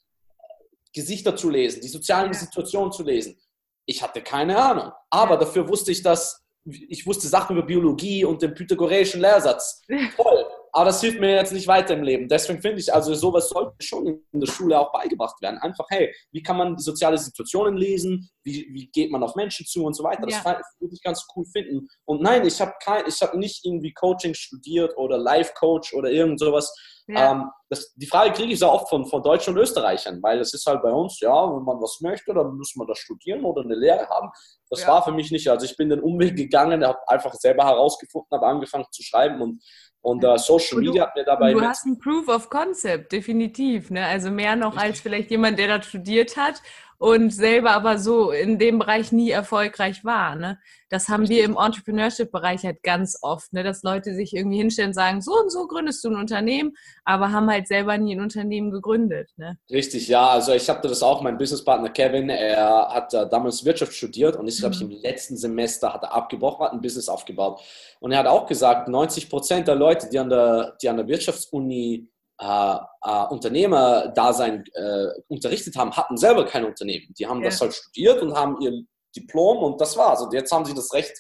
[0.93, 2.33] Gesichter zu lesen, die sozialen.
[2.33, 3.39] Situationen zu lesen.
[3.87, 4.93] Ich hatte keine Ahnung.
[5.09, 9.83] Aber dafür wusste ich, dass ich wusste Sachen über Biologie und den pythagoreischen Lehrsatz.
[10.17, 10.45] Toll.
[10.73, 12.29] Aber das hilft mir jetzt nicht weiter im Leben.
[12.29, 15.59] Deswegen finde ich, also sowas sollte schon in der Schule auch beigebracht werden.
[15.59, 18.31] Einfach, hey, wie kann man soziale Situationen lesen?
[18.45, 20.27] Wie, wie geht man auf Menschen zu und so weiter?
[20.27, 20.61] Das ja.
[20.79, 21.89] würde ich ganz cool finden.
[22.05, 26.73] Und nein, ich habe hab nicht irgendwie Coaching studiert oder Life-Coach oder irgend sowas.
[27.09, 27.33] Ja.
[27.33, 30.55] Ähm, das, die Frage kriege ich sehr oft von, von Deutschen und Österreichern, weil es
[30.55, 33.63] ist halt bei uns, ja, wenn man was möchte, dann muss man das studieren oder
[33.63, 34.31] eine Lehre haben.
[34.69, 34.89] Das ja.
[34.89, 35.49] war für mich nicht.
[35.49, 39.63] Also ich bin den Umweg gegangen, habe einfach selber herausgefunden, habe angefangen zu schreiben und,
[40.03, 41.53] und uh, Social und Media hat mir dabei.
[41.53, 43.91] Du hast ein Proof of Concept, definitiv.
[43.91, 44.05] Ne?
[44.05, 46.63] Also mehr noch als vielleicht jemand, der da studiert hat
[47.01, 50.37] und selber aber so in dem Bereich nie erfolgreich war.
[50.37, 50.59] Ne?
[50.91, 53.65] Das haben wir im Entrepreneurship-Bereich halt ganz oft, ne?
[53.65, 56.73] dass Leute sich irgendwie hinstellen und sagen, so und so gründest du ein Unternehmen,
[57.07, 59.31] aber haben halt selber nie ein Unternehmen gegründet.
[59.39, 59.57] Ne?
[59.71, 60.29] Richtig, ja.
[60.29, 64.47] Also ich hatte das auch, mein Businesspartner Kevin, er hat äh, damals Wirtschaft studiert und
[64.47, 64.83] ich glaube, mhm.
[64.83, 67.63] im letzten Semester hat er abgebrochen, hat ein Business aufgebaut.
[68.01, 71.09] Und er hat auch gesagt, 90 Prozent der Leute, die an der, die an der
[71.09, 72.10] Wirtschaftsuni
[72.41, 77.13] äh, äh, Unternehmerdasein äh, unterrichtet haben, hatten selber kein Unternehmen.
[77.19, 77.51] Die haben ja.
[77.51, 78.83] das halt studiert und haben ihr
[79.15, 80.23] Diplom und das war's.
[80.23, 81.13] Und jetzt haben sie das Recht,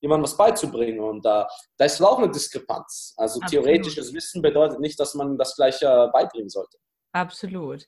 [0.00, 1.00] jemandem was beizubringen.
[1.00, 3.14] Und da, da ist auch eine Diskrepanz.
[3.16, 3.64] Also Absolut.
[3.64, 6.78] theoretisches Wissen bedeutet nicht, dass man das gleich beibringen sollte.
[7.12, 7.86] Absolut.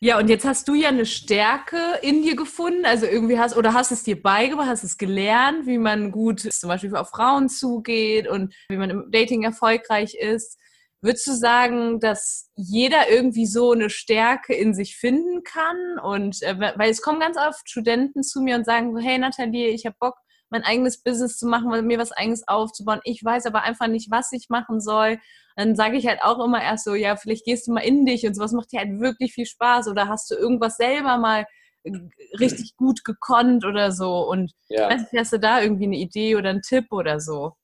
[0.00, 3.72] Ja, und jetzt hast du ja eine Stärke in dir gefunden, also irgendwie hast oder
[3.72, 8.28] hast es dir beigebracht, hast es gelernt, wie man gut zum Beispiel auf Frauen zugeht
[8.28, 10.58] und wie man im Dating erfolgreich ist.
[11.00, 15.98] Würdest du sagen, dass jeder irgendwie so eine Stärke in sich finden kann?
[16.02, 19.68] Und äh, weil es kommen ganz oft Studenten zu mir und sagen so, hey Nathalie,
[19.68, 20.16] ich habe Bock,
[20.50, 23.00] mein eigenes Business zu machen, mir was eigenes aufzubauen.
[23.04, 25.18] Ich weiß aber einfach nicht, was ich machen soll.
[25.56, 28.26] Dann sage ich halt auch immer erst so, ja, vielleicht gehst du mal in dich
[28.26, 31.46] und sowas macht dir halt wirklich viel Spaß oder hast du irgendwas selber mal
[31.84, 31.92] äh,
[32.38, 34.88] richtig gut gekonnt oder so und ja.
[34.88, 37.54] weiß nicht, hast du da irgendwie eine Idee oder einen Tipp oder so?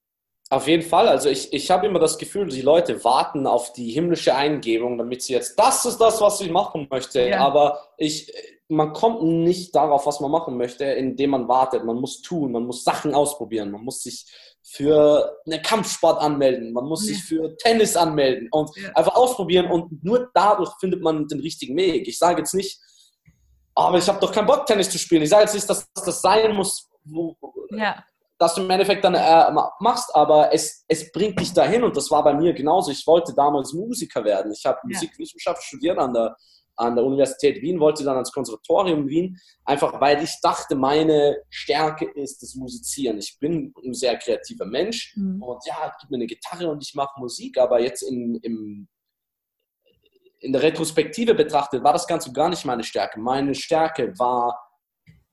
[0.50, 1.08] Auf jeden Fall.
[1.08, 5.22] Also ich, ich habe immer das Gefühl, die Leute warten auf die himmlische Eingebung, damit
[5.22, 7.28] sie jetzt, das ist das, was ich machen möchte.
[7.28, 7.40] Ja.
[7.40, 8.30] Aber ich,
[8.68, 11.84] man kommt nicht darauf, was man machen möchte, indem man wartet.
[11.84, 14.26] Man muss tun, man muss Sachen ausprobieren, man muss sich
[14.62, 17.14] für einen Kampfsport anmelden, man muss ja.
[17.14, 18.90] sich für Tennis anmelden und ja.
[18.94, 22.06] einfach ausprobieren und nur dadurch findet man den richtigen Weg.
[22.06, 22.80] Ich sage jetzt nicht,
[23.74, 25.22] aber ich habe doch keinen Bock, Tennis zu spielen.
[25.22, 27.36] Ich sage jetzt nicht, dass das sein muss, wo,
[27.70, 28.04] ja
[28.38, 32.10] dass du im Endeffekt dann äh, machst, aber es, es bringt dich dahin und das
[32.10, 32.90] war bei mir genauso.
[32.90, 34.52] Ich wollte damals Musiker werden.
[34.52, 34.88] Ich habe ja.
[34.88, 36.36] Musikwissenschaft studiert an der,
[36.76, 42.06] an der Universität Wien, wollte dann ans Konservatorium Wien, einfach weil ich dachte, meine Stärke
[42.06, 43.18] ist das Musizieren.
[43.18, 45.40] Ich bin ein sehr kreativer Mensch mhm.
[45.42, 48.88] und ja, gib mir eine Gitarre und ich mache Musik, aber jetzt in, im,
[50.40, 53.20] in der Retrospektive betrachtet war das Ganze gar nicht meine Stärke.
[53.20, 54.60] Meine Stärke war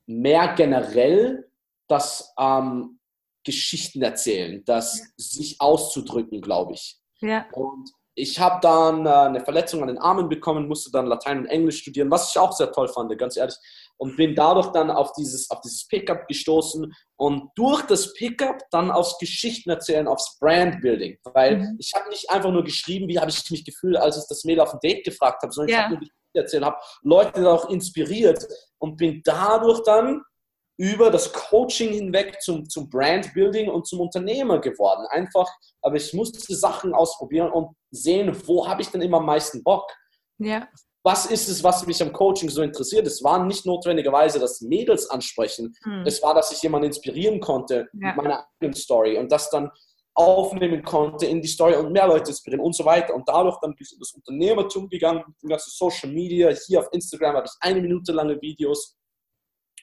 [0.06, 1.51] mehr generell
[1.92, 3.00] das ähm,
[3.44, 5.06] Geschichten erzählen, das ja.
[5.18, 7.00] sich auszudrücken, glaube ich.
[7.22, 7.46] Ja.
[7.54, 11.46] Und ich habe dann äh, eine Verletzung an den Armen bekommen, musste dann Latein und
[11.46, 13.56] Englisch studieren, was ich auch sehr toll fand, ganz ehrlich.
[13.98, 18.92] Und bin dadurch dann auf dieses, auf dieses Pickup gestoßen und durch das Pickup dann
[18.92, 21.18] aufs Geschichten erzählen, aufs Brandbuilding.
[21.24, 21.76] Weil mhm.
[21.80, 24.62] ich habe nicht einfach nur geschrieben, wie habe ich mich gefühlt, als ich das Mädel
[24.62, 25.76] auf ein Date gefragt habe, sondern ja.
[25.76, 28.46] ich habe nur Geschichten erzählt, habe Leute auch inspiriert
[28.80, 30.22] und bin dadurch dann
[30.78, 35.06] über das Coaching hinweg zum, zum Brandbuilding und zum Unternehmer geworden.
[35.10, 35.48] Einfach,
[35.82, 39.92] aber ich musste Sachen ausprobieren und sehen, wo habe ich denn immer am meisten Bock.
[40.40, 40.68] Ja.
[41.04, 43.08] Was ist es, was mich am Coaching so interessiert?
[43.08, 45.76] Es war nicht notwendigerweise das Mädels ansprechen.
[45.84, 46.04] Hm.
[46.06, 48.08] Es war, dass ich jemanden inspirieren konnte ja.
[48.08, 49.72] mit meiner eigenen Story und das dann
[50.14, 53.16] aufnehmen konnte in die Story und mehr Leute inspirieren und so weiter.
[53.16, 56.50] Und dadurch dann bis das Unternehmertum gegangen, die ganze Social Media.
[56.68, 58.96] Hier auf Instagram habe ich eine Minute lange Videos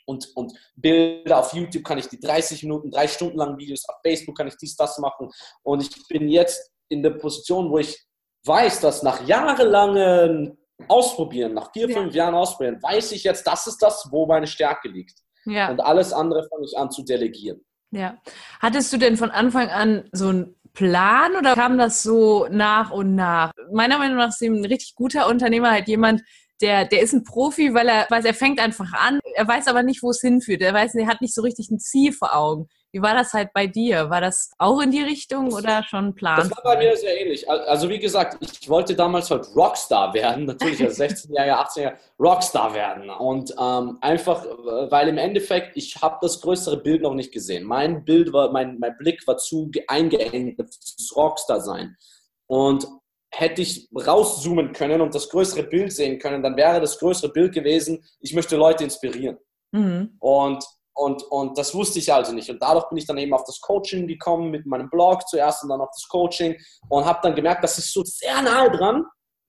[0.08, 3.96] und, und Bilder auf YouTube kann ich die 30 Minuten, drei Stunden langen Videos, auf
[4.02, 5.30] Facebook kann ich dies, das machen.
[5.62, 8.06] Und ich bin jetzt in der Position, wo ich
[8.46, 12.00] weiß, dass nach jahrelangen Ausprobieren, nach vier, ja.
[12.00, 15.18] fünf Jahren Ausprobieren, weiß ich jetzt, das ist das, wo meine Stärke liegt.
[15.44, 15.70] Ja.
[15.70, 17.60] Und alles andere fange ich an zu delegieren.
[17.90, 18.16] Ja.
[18.60, 23.14] Hattest du denn von Anfang an so einen Plan oder kam das so nach und
[23.14, 23.50] nach?
[23.72, 26.22] Meiner Meinung nach ist ein richtig guter Unternehmer halt jemand,
[26.60, 29.82] der, der ist ein Profi, weil er weiß, er fängt einfach an, er weiß aber
[29.82, 30.60] nicht, wo es hinführt.
[30.60, 32.68] Er weiß, er hat nicht so richtig ein Ziel vor Augen.
[32.90, 34.08] Wie war das halt bei dir?
[34.08, 36.38] War das auch in die Richtung oder schon ein Plan?
[36.38, 37.48] Das war bei mir sehr ähnlich.
[37.48, 41.96] Also wie gesagt, ich wollte damals halt Rockstar werden, natürlich als 16 Jahre, 18 Jahre
[42.18, 43.10] Rockstar werden.
[43.10, 44.44] Und ähm, einfach,
[44.90, 47.64] weil im Endeffekt, ich habe das größere Bild noch nicht gesehen.
[47.64, 51.94] Mein Bild war, mein, mein Blick war zu eingeengt, das Rockstar sein.
[52.46, 52.88] Und
[53.30, 57.52] hätte ich rauszoomen können und das größere Bild sehen können, dann wäre das größere Bild
[57.52, 59.38] gewesen, ich möchte Leute inspirieren.
[59.72, 60.16] Mhm.
[60.18, 60.64] Und,
[60.94, 62.50] und, und das wusste ich also nicht.
[62.50, 65.68] Und dadurch bin ich dann eben auf das Coaching gekommen, mit meinem Blog zuerst und
[65.68, 66.56] dann auf das Coaching
[66.88, 69.04] und habe dann gemerkt, das ist so sehr nahe dran.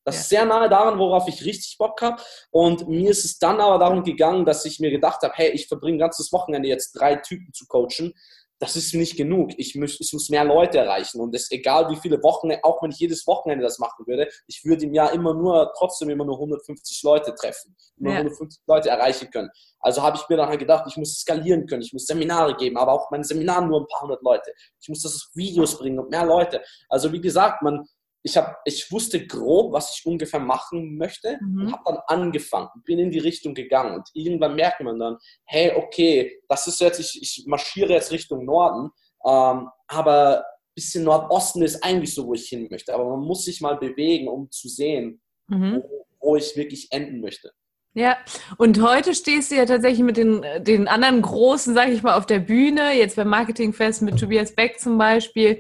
[0.06, 0.22] Das ja.
[0.22, 2.22] ist sehr nahe daran, worauf ich richtig Bock habe.
[2.52, 5.68] Und mir ist es dann aber darum gegangen, dass ich mir gedacht habe, hey, ich
[5.68, 8.14] verbringe ein ganzes Wochenende jetzt drei Typen zu coachen
[8.60, 9.52] das ist nicht genug.
[9.58, 11.22] Ich muss, ich muss mehr Leute erreichen.
[11.22, 14.64] Und es egal wie viele Wochen, auch wenn ich jedes Wochenende das machen würde, ich
[14.66, 18.18] würde im Jahr immer nur, trotzdem immer nur 150 Leute treffen, immer ja.
[18.18, 19.50] 150 Leute erreichen können.
[19.80, 22.92] Also habe ich mir dann gedacht, ich muss skalieren können, ich muss Seminare geben, aber
[22.92, 24.52] auch meine Seminare nur ein paar hundert Leute.
[24.82, 26.62] Ich muss das auf Videos bringen und mehr Leute.
[26.90, 27.86] Also wie gesagt, man,
[28.24, 31.62] ich, hab, ich wusste grob, was ich ungefähr machen möchte mhm.
[31.62, 35.74] und habe dann angefangen, bin in die Richtung gegangen und irgendwann merkt man dann, hey,
[35.76, 38.90] okay, das ist jetzt, ich, ich marschiere jetzt Richtung Norden,
[39.26, 40.44] ähm, aber
[40.80, 42.94] bisschen Nordosten ist eigentlich so, wo ich hin möchte.
[42.94, 45.84] Aber man muss sich mal bewegen, um zu sehen, mhm.
[45.84, 47.52] wo, wo ich wirklich enden möchte.
[47.96, 48.18] Ja,
[48.58, 52.26] und heute stehst du ja tatsächlich mit den, den anderen Großen, sag ich mal, auf
[52.26, 55.60] der Bühne, jetzt beim Marketingfest mit Tobias Beck zum Beispiel.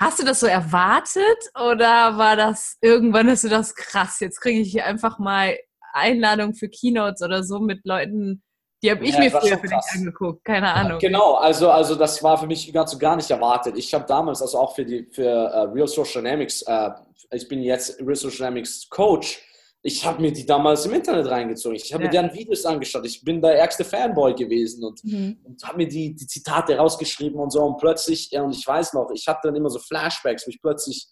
[0.00, 4.60] Hast du das so erwartet oder war das irgendwann, hast du das krass, jetzt kriege
[4.60, 5.56] ich hier einfach mal
[5.92, 8.42] Einladung für Keynotes oder so mit Leuten,
[8.82, 11.00] die habe ich ja, mir früher für dich angeguckt, keine Ahnung.
[11.00, 13.76] Genau, also, also das war für mich ganz gar nicht erwartet.
[13.76, 16.90] Ich habe damals also auch für die für uh, Real Social Dynamics, uh,
[17.32, 19.42] ich bin jetzt Real Social Dynamics Coach,
[19.82, 21.76] ich habe mir die damals im Internet reingezogen.
[21.76, 22.08] Ich habe ja.
[22.08, 23.06] mir deren Videos angeschaut.
[23.06, 25.38] Ich bin der ärgste Fanboy gewesen und, mhm.
[25.44, 27.62] und habe mir die, die Zitate rausgeschrieben und so.
[27.62, 30.60] Und plötzlich, ja, und ich weiß noch, ich hatte dann immer so Flashbacks, wo ich
[30.60, 31.06] plötzlich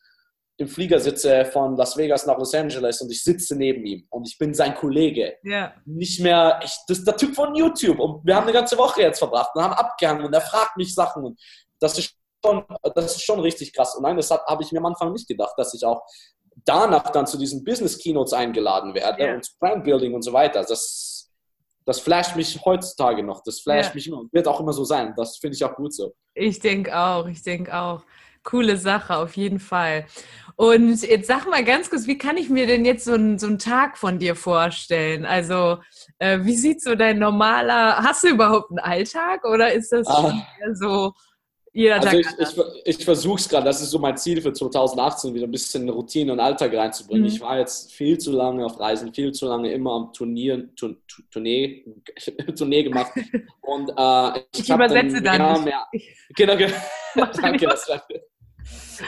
[0.58, 4.26] im Flieger sitze von Las Vegas nach Los Angeles und ich sitze neben ihm und
[4.26, 5.36] ich bin sein Kollege.
[5.42, 5.74] Ja.
[5.84, 9.02] Nicht mehr, ich, das ist der Typ von YouTube und wir haben eine ganze Woche
[9.02, 11.40] jetzt verbracht und haben abgehangen und er fragt mich Sachen und
[11.78, 13.96] das ist schon, das ist schon richtig krass.
[13.96, 16.02] Und nein, das habe ich mir am Anfang nicht gedacht, dass ich auch
[16.64, 19.34] danach dann zu diesen Business Keynotes eingeladen werde yeah.
[19.34, 20.64] und zu Brandbuilding und so weiter.
[20.64, 21.30] Das,
[21.84, 23.42] das flasht mich heutzutage noch.
[23.44, 23.94] Das flasht yeah.
[23.94, 25.14] mich immer und wird auch immer so sein.
[25.16, 26.14] Das finde ich auch gut so.
[26.34, 28.02] Ich denke auch, ich denke auch.
[28.42, 30.06] Coole Sache, auf jeden Fall.
[30.54, 33.48] Und jetzt sag mal ganz kurz, wie kann ich mir denn jetzt so einen, so
[33.48, 35.26] einen Tag von dir vorstellen?
[35.26, 35.78] Also,
[36.18, 40.32] äh, wie sieht so dein normaler, hast du überhaupt einen Alltag oder ist das ah.
[40.74, 41.12] so
[41.76, 45.34] jeder also ich, ich, ich versuche es gerade, das ist so mein Ziel für 2018,
[45.34, 47.24] wieder ein bisschen Routine und Alltag reinzubringen.
[47.24, 47.28] Mhm.
[47.28, 50.96] Ich war jetzt viel zu lange auf Reisen, viel zu lange immer am Turnier, Tur,
[51.30, 51.84] Tournee,
[52.56, 53.12] Tournee gemacht.
[53.60, 55.64] Und äh, ich, ich übersetze dann.
[55.64, 56.02] Mehr, mehr,
[56.34, 56.56] genau,
[57.14, 57.26] genau.
[57.42, 58.02] Danke, das war,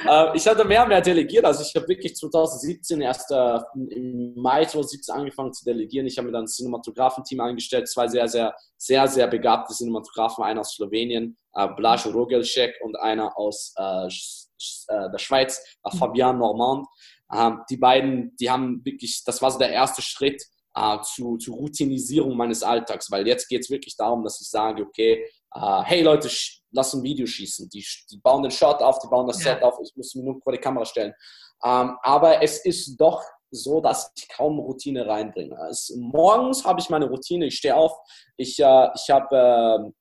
[0.08, 1.44] äh, ich hatte mehr und mehr delegiert.
[1.44, 6.06] Also ich habe wirklich 2017 erst äh, im Mai 2017 angefangen zu delegieren.
[6.06, 10.60] Ich habe mir dann ein Cinematografenteam eingestellt, zwei sehr, sehr, sehr, sehr begabte Cinematografen, einer
[10.60, 15.96] aus Slowenien, äh, Blaž Rogelšek und einer aus äh, äh der Schweiz, äh.
[15.96, 16.86] Fabian Normand.
[17.34, 20.42] Ähm, die beiden, die haben wirklich, das war so der erste Schritt,
[20.76, 24.82] Uh, zu, zu Routinisierung meines Alltags, weil jetzt geht es wirklich darum, dass ich sage,
[24.82, 26.28] okay, uh, hey Leute,
[26.72, 27.68] lass ein Video schießen.
[27.70, 29.54] Die, die bauen den Shot auf, die bauen das ja.
[29.54, 31.12] Set auf, ich muss mich nur vor die Kamera stellen.
[31.60, 35.58] Um, aber es ist doch so, dass ich kaum Routine reinbringe.
[35.58, 37.92] Also morgens habe ich meine Routine, ich stehe auf,
[38.36, 39.92] ich, uh, ich habe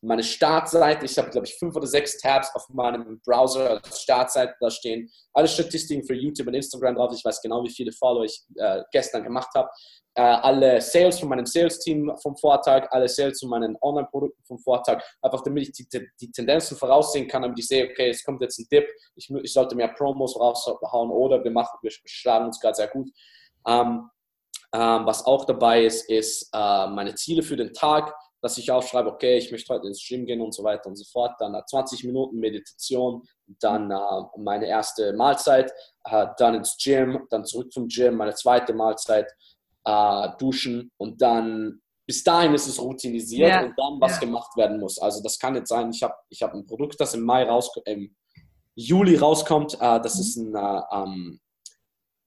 [0.00, 1.04] meine Startseite.
[1.04, 5.10] Ich habe, glaube ich, fünf oder sechs Tabs auf meinem Browser als Startseite da stehen.
[5.32, 7.12] Alle Statistiken für YouTube und Instagram drauf.
[7.14, 9.68] Ich weiß genau, wie viele Follower ich äh, gestern gemacht habe.
[10.14, 15.02] Äh, alle Sales von meinem Sales-Team vom Vortag, alle Sales von meinen Online-Produkten vom Vortag.
[15.20, 18.58] Einfach damit ich die, die Tendenzen voraussehen kann, damit ich sehe, okay, es kommt jetzt
[18.58, 18.88] ein Dip.
[19.16, 23.08] Ich, ich sollte mehr Promos raushauen oder wir machen, wir schlagen uns gerade sehr gut.
[23.66, 24.08] Ähm,
[24.72, 29.10] ähm, was auch dabei ist, ist äh, meine Ziele für den Tag dass ich aufschreibe,
[29.10, 31.32] okay, ich möchte heute ins Gym gehen und so weiter und so fort.
[31.38, 33.22] Dann nach 20 Minuten Meditation,
[33.60, 33.96] dann äh,
[34.36, 35.72] meine erste Mahlzeit,
[36.04, 39.30] äh, dann ins Gym, dann zurück vom Gym, meine zweite Mahlzeit,
[39.84, 43.60] äh, duschen und dann bis dahin ist es routinisiert ja.
[43.60, 44.20] und dann was ja.
[44.20, 44.98] gemacht werden muss.
[44.98, 47.86] Also das kann jetzt sein, ich habe ich hab ein Produkt, das im Mai rauskommt,
[47.86, 48.16] im
[48.74, 49.74] Juli rauskommt.
[49.74, 51.40] Äh, das ist ein äh, ähm,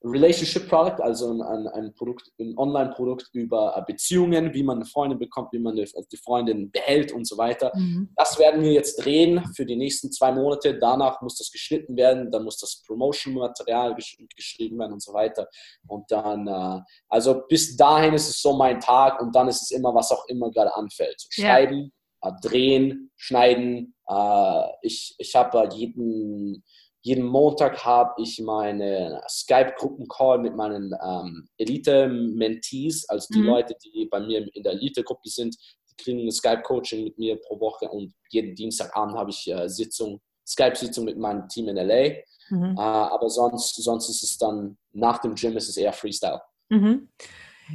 [0.03, 5.53] Relationship Product, also ein, ein Produkt, ein Online-Produkt über Beziehungen, wie man eine Freundin bekommt,
[5.53, 7.71] wie man die Freundin behält und so weiter.
[7.75, 8.09] Mhm.
[8.15, 10.77] Das werden wir jetzt drehen für die nächsten zwei Monate.
[10.79, 15.47] Danach muss das geschnitten werden, dann muss das Promotion-Material gesch geschrieben werden und so weiter.
[15.87, 19.71] Und dann, äh, also bis dahin ist es so mein Tag und dann ist es
[19.71, 21.27] immer, was auch immer gerade anfällt.
[21.29, 21.91] Schreiben,
[22.23, 22.29] ja.
[22.29, 23.95] äh, drehen, schneiden.
[24.09, 26.63] Äh, ich ich habe jeden
[27.03, 33.47] jeden Montag habe ich meine Skype-Gruppen-Call mit meinen ähm, Elite-Mentees, also die mhm.
[33.47, 35.55] Leute, die bei mir in der Elite-Gruppe sind,
[35.89, 40.21] die kriegen ein Skype-Coaching mit mir pro Woche und jeden Dienstagabend habe ich äh, Sitzung,
[40.47, 42.17] Skype-Sitzung mit meinem Team in LA.
[42.49, 42.75] Mhm.
[42.77, 46.41] Äh, aber sonst, sonst ist es dann, nach dem Gym ist es eher Freestyle.
[46.69, 47.09] Mhm.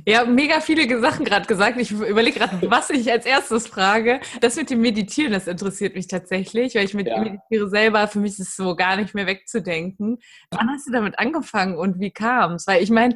[0.05, 1.79] Ja, mega viele Sachen gerade gesagt.
[1.81, 4.21] Ich überlege gerade, was ich als erstes frage.
[4.41, 7.19] Das mit dem Meditieren, das interessiert mich tatsächlich, weil ich mit ja.
[7.19, 8.09] meditiere selber.
[8.09, 10.19] Für mich ist es so gar nicht mehr wegzudenken.
[10.51, 12.67] Wann hast du damit angefangen und wie kam es?
[12.67, 13.15] Weil ich meine,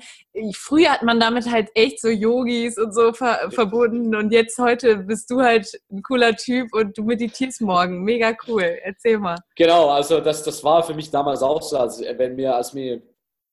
[0.54, 4.96] früher hat man damit halt echt so Yogis und so ver verbunden und jetzt heute
[4.96, 8.02] bist du halt ein cooler Typ und du meditierst morgen.
[8.02, 8.78] Mega cool.
[8.82, 9.36] Erzähl mal.
[9.56, 13.02] Genau, also das, das war für mich damals auch so, also wenn mir, als mir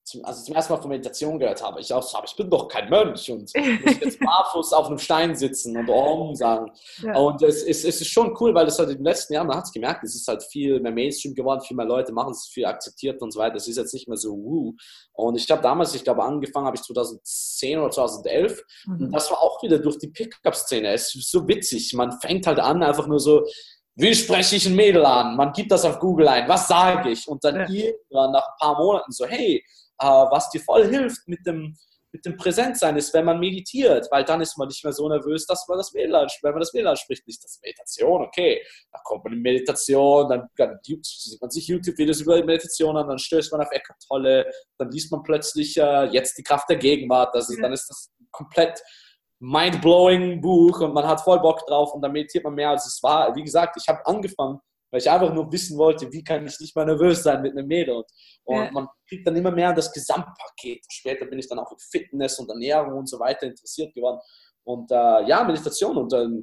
[0.08, 2.70] zum, also zum ersten Mal von Meditation gehört habe, ich auch so, ich bin doch
[2.70, 3.52] kein Mönch und
[3.86, 6.72] muss jetzt barfuß auf einem Stein sitzen und Om sagen.
[7.04, 7.18] Ja.
[7.18, 9.58] Und es ist, es ist schon cool, weil das halt in den letzten Jahren, man
[9.58, 12.48] hat es gemerkt, es ist halt viel mehr Mainstream geworden, viel mehr Leute machen es,
[12.48, 13.58] viel akzeptiert und so weiter.
[13.58, 14.76] Es ist jetzt nicht mehr so wuh.
[15.12, 18.94] Und ich habe damals, ich glaube, angefangen habe ich 2010 oder 2011 mhm.
[18.94, 20.94] und das war auch wieder durch die Pickup-Szene.
[20.94, 23.46] Es ist so witzig, man fängt halt an, einfach nur so,
[23.96, 25.36] wie spreche ich ein Mädel an?
[25.36, 27.28] Man gibt das auf Google ein, was sage ich?
[27.28, 27.68] Und dann ja.
[27.68, 29.62] irgendwann nach ein paar Monaten so, hey,
[30.00, 31.76] was dir voll hilft mit dem,
[32.14, 35.46] mit dem Präsentsein ist, wenn man meditiert, weil dann ist man nicht mehr so nervös,
[35.46, 39.26] dass man das WLAN, wenn man das WLAN spricht, nicht das Meditation, okay, da kommt
[39.26, 43.62] man in Meditation, dann, dann sieht man sich YouTube-Videos über Meditation an, dann stößt man
[43.62, 47.62] auf Eckart Tolle, dann liest man plötzlich äh, jetzt die Kraft der Gegenwart, das ist,
[47.62, 48.82] dann ist das komplett
[49.40, 53.04] mind-blowing Buch und man hat voll Bock drauf und dann meditiert man mehr als es
[53.04, 53.36] war.
[53.36, 54.60] Wie gesagt, ich habe angefangen
[54.98, 57.68] weil ich einfach nur wissen wollte, wie kann ich nicht mal nervös sein mit einem
[57.68, 58.04] Mädel.
[58.46, 58.72] Und, ja.
[58.72, 60.84] man kriegt dann immer mehr das Gesamtpaket.
[60.90, 64.20] Später bin ich dann auch in Fitness und Ernährung und so weiter interessiert geworden.
[64.64, 65.98] Und äh, ja, Meditation.
[65.98, 66.42] Und ähm,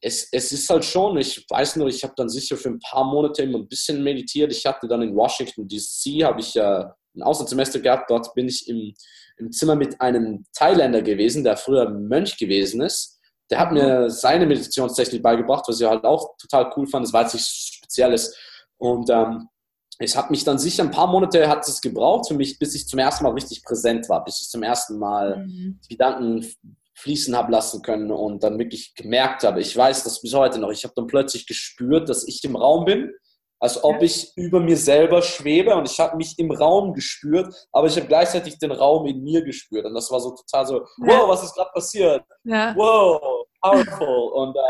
[0.00, 3.04] es, es ist halt schon, ich weiß nur, ich habe dann sicher für ein paar
[3.04, 4.52] Monate immer ein bisschen meditiert.
[4.52, 6.84] Ich hatte dann in Washington DC, habe ich äh,
[7.16, 8.08] ein Auslandssemester gehabt.
[8.10, 8.94] Dort bin ich im,
[9.38, 14.46] im Zimmer mit einem Thailänder gewesen, der früher Mönch gewesen ist der hat mir seine
[14.46, 17.04] Meditationstechnik beigebracht, was ich halt auch total cool fand.
[17.04, 18.36] Das war jetzt nichts Spezielles.
[18.78, 19.48] Und ähm,
[19.98, 22.88] es hat mich dann sicher ein paar Monate hat es gebraucht für mich, bis ich
[22.88, 25.80] zum ersten Mal richtig präsent war, bis ich zum ersten Mal mhm.
[25.84, 26.46] die Gedanken
[26.94, 30.70] fließen habe lassen können und dann wirklich gemerkt habe, ich weiß das bis heute noch,
[30.70, 33.12] ich habe dann plötzlich gespürt, dass ich im Raum bin
[33.62, 37.86] als ob ich über mir selber schwebe und ich habe mich im Raum gespürt, aber
[37.86, 41.28] ich habe gleichzeitig den Raum in mir gespürt und das war so total so, wow,
[41.28, 42.24] was ist gerade passiert?
[42.42, 42.74] Ja.
[42.76, 43.20] Wow,
[43.62, 44.60] powerful und äh,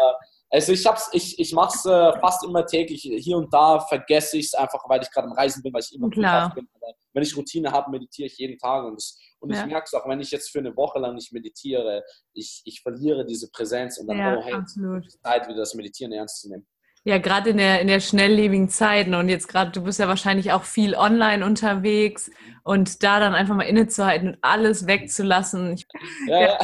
[0.53, 3.01] also ich hab's, ich, ich mache es äh, fast immer täglich.
[3.01, 5.95] Hier und da vergesse ich es einfach, weil ich gerade am Reisen bin, weil ich
[5.95, 6.55] immer Klar.
[6.55, 6.69] bin.
[6.75, 9.61] Aber wenn ich Routine habe, meditiere ich jeden Tag und, das, und ja.
[9.61, 12.83] ich merke es auch, wenn ich jetzt für eine Woche lang nicht meditiere, ich, ich
[12.83, 15.09] verliere diese Präsenz und dann, ja, oh hey.
[15.23, 16.67] Zeit wieder das Meditieren ernst zu nehmen.
[17.05, 20.53] Ja, gerade in der, in der schnelllebigen Zeit und jetzt gerade, du bist ja wahrscheinlich
[20.53, 22.31] auch viel online unterwegs
[22.63, 25.81] und da dann einfach mal innezuhalten und alles wegzulassen.
[26.29, 26.41] Ja.
[26.41, 26.59] ja.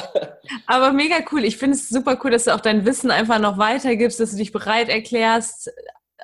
[0.66, 1.44] Aber mega cool.
[1.44, 4.37] Ich finde es super cool, dass du auch dein Wissen einfach noch weitergibst, dass du
[4.37, 5.72] dich bereit erklärst,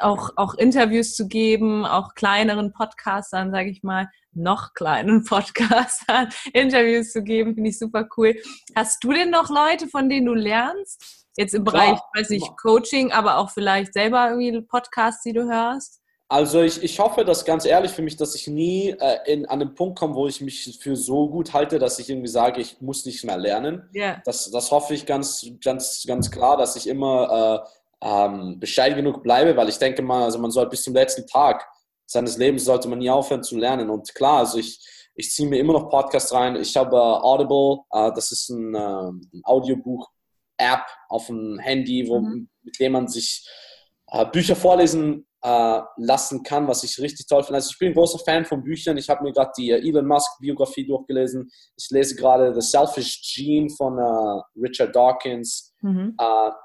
[0.00, 7.12] auch, auch Interviews zu geben, auch kleineren Podcastern, sage ich mal, noch kleinen Podcastern Interviews
[7.12, 8.34] zu geben, finde ich super cool.
[8.76, 11.23] Hast du denn noch Leute, von denen du lernst?
[11.36, 12.10] Jetzt im Bereich, Klar.
[12.16, 16.00] weiß ich, Coaching, aber auch vielleicht selber irgendwie Podcasts, die du hörst?
[16.28, 19.60] Also ich, ich hoffe, dass ganz ehrlich für mich, dass ich nie äh, in, an
[19.60, 22.80] den Punkt komme, wo ich mich für so gut halte, dass ich irgendwie sage, ich
[22.80, 23.88] muss nichts mehr lernen.
[23.94, 24.22] Yeah.
[24.24, 27.66] Das, das hoffe ich ganz, ganz, ganz klar, dass ich immer
[28.00, 31.66] ähm, bescheiden genug bleibe, weil ich denke mal, also man soll bis zum letzten Tag
[32.06, 33.88] seines Lebens sollte man nie aufhören zu lernen.
[33.90, 34.78] Und klar, also ich,
[35.14, 36.56] ich ziehe mir immer noch Podcasts rein.
[36.56, 39.42] Ich habe äh, Audible, äh, das ist ein, äh, ein
[40.58, 42.48] Audiobuch-App auf dem Handy, wo, mhm.
[42.62, 43.48] mit dem man sich
[44.08, 47.56] äh, Bücher vorlesen äh, lassen kann, was ich richtig toll finde.
[47.56, 48.96] Also ich bin ein großer Fan von Büchern.
[48.96, 51.50] Ich habe mir gerade die äh, Elon Musk-Biografie durchgelesen.
[51.76, 53.98] Ich lese gerade The Selfish Gene von
[54.56, 55.72] Richard Dawkins.
[55.82, 56.16] Mhm.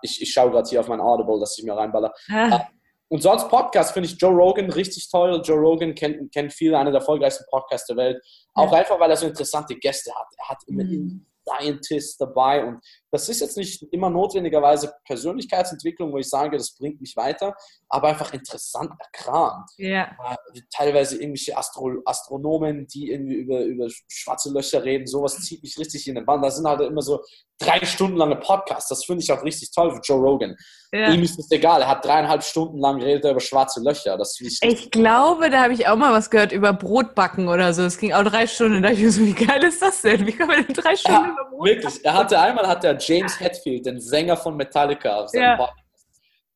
[0.02, 2.13] ich, ich schaue gerade hier auf mein Audible, dass ich mir reinballer.
[2.32, 2.67] Ah.
[3.12, 5.41] Und sonst Podcast finde ich Joe Rogan richtig toll.
[5.43, 8.21] Joe Rogan kennt, kennt viele, einer der erfolgreichsten Podcasts der Welt.
[8.54, 8.78] Auch ja.
[8.78, 10.28] einfach, weil er so interessante Gäste hat.
[10.38, 11.25] Er hat immer mhm.
[11.49, 12.79] Scientists dabei und
[13.12, 17.55] das ist jetzt nicht immer notwendigerweise Persönlichkeitsentwicklung, wo ich sage, das bringt mich weiter,
[17.88, 19.65] aber einfach interessanter Kram.
[20.55, 25.77] Äh, teilweise irgendwelche Astro Astronomen, die irgendwie über, über schwarze Löcher reden, sowas zieht mich
[25.77, 26.41] richtig in den Bann.
[26.41, 27.23] Da sind halt immer so
[27.59, 28.89] drei Stunden lange Podcasts.
[28.89, 30.55] Das finde ich auch richtig toll für Joe Rogan.
[30.91, 31.12] Ja.
[31.12, 31.81] Ihm ist es egal.
[31.81, 34.17] Er hat dreieinhalb Stunden lang redet er über schwarze Löcher.
[34.17, 37.83] Das ich, ich glaube, da habe ich auch mal was gehört über Brotbacken oder so.
[37.83, 38.81] Es ging auch drei Stunden.
[38.81, 40.25] Da dachte ich so, wie geil ist das denn?
[40.25, 42.04] Wie kann man denn drei Stunden ja, Wirklich.
[42.04, 45.58] Er hatte einmal hat er James Hetfield, den Sänger von Metallica, auf seinem ja.
[45.58, 45.89] Podcast.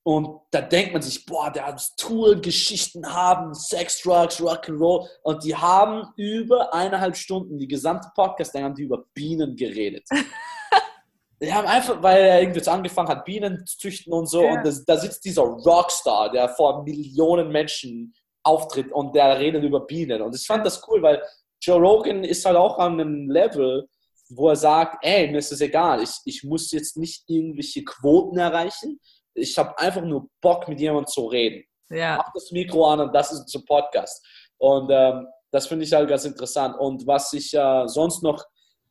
[0.05, 5.07] Und da denkt man sich, boah, der hat Tour, Geschichten haben, Sex, Drugs, Rock'n'Roll.
[5.23, 10.03] Und die haben über eineinhalb Stunden, die gesamte Podcast, dann haben die über Bienen geredet.
[11.41, 14.43] die haben einfach, weil er irgendwie angefangen hat, Bienen zu züchten und so.
[14.43, 14.53] Ja.
[14.53, 19.85] Und das, da sitzt dieser Rockstar, der vor Millionen Menschen auftritt und der redet über
[19.85, 20.21] Bienen.
[20.21, 21.23] Und ich fand das cool, weil
[21.61, 23.87] Joe Rogan ist halt auch an einem Level,
[24.35, 28.37] wo er sagt, ey, mir ist es egal, ich, ich muss jetzt nicht irgendwelche Quoten
[28.37, 28.99] erreichen,
[29.35, 31.63] ich habe einfach nur Bock, mit jemandem zu reden.
[31.89, 32.17] Ja.
[32.17, 34.25] Mach das Mikro an und das ist ein Podcast.
[34.57, 36.75] Und ähm, das finde ich halt ganz interessant.
[36.79, 38.43] Und was ich äh, sonst noch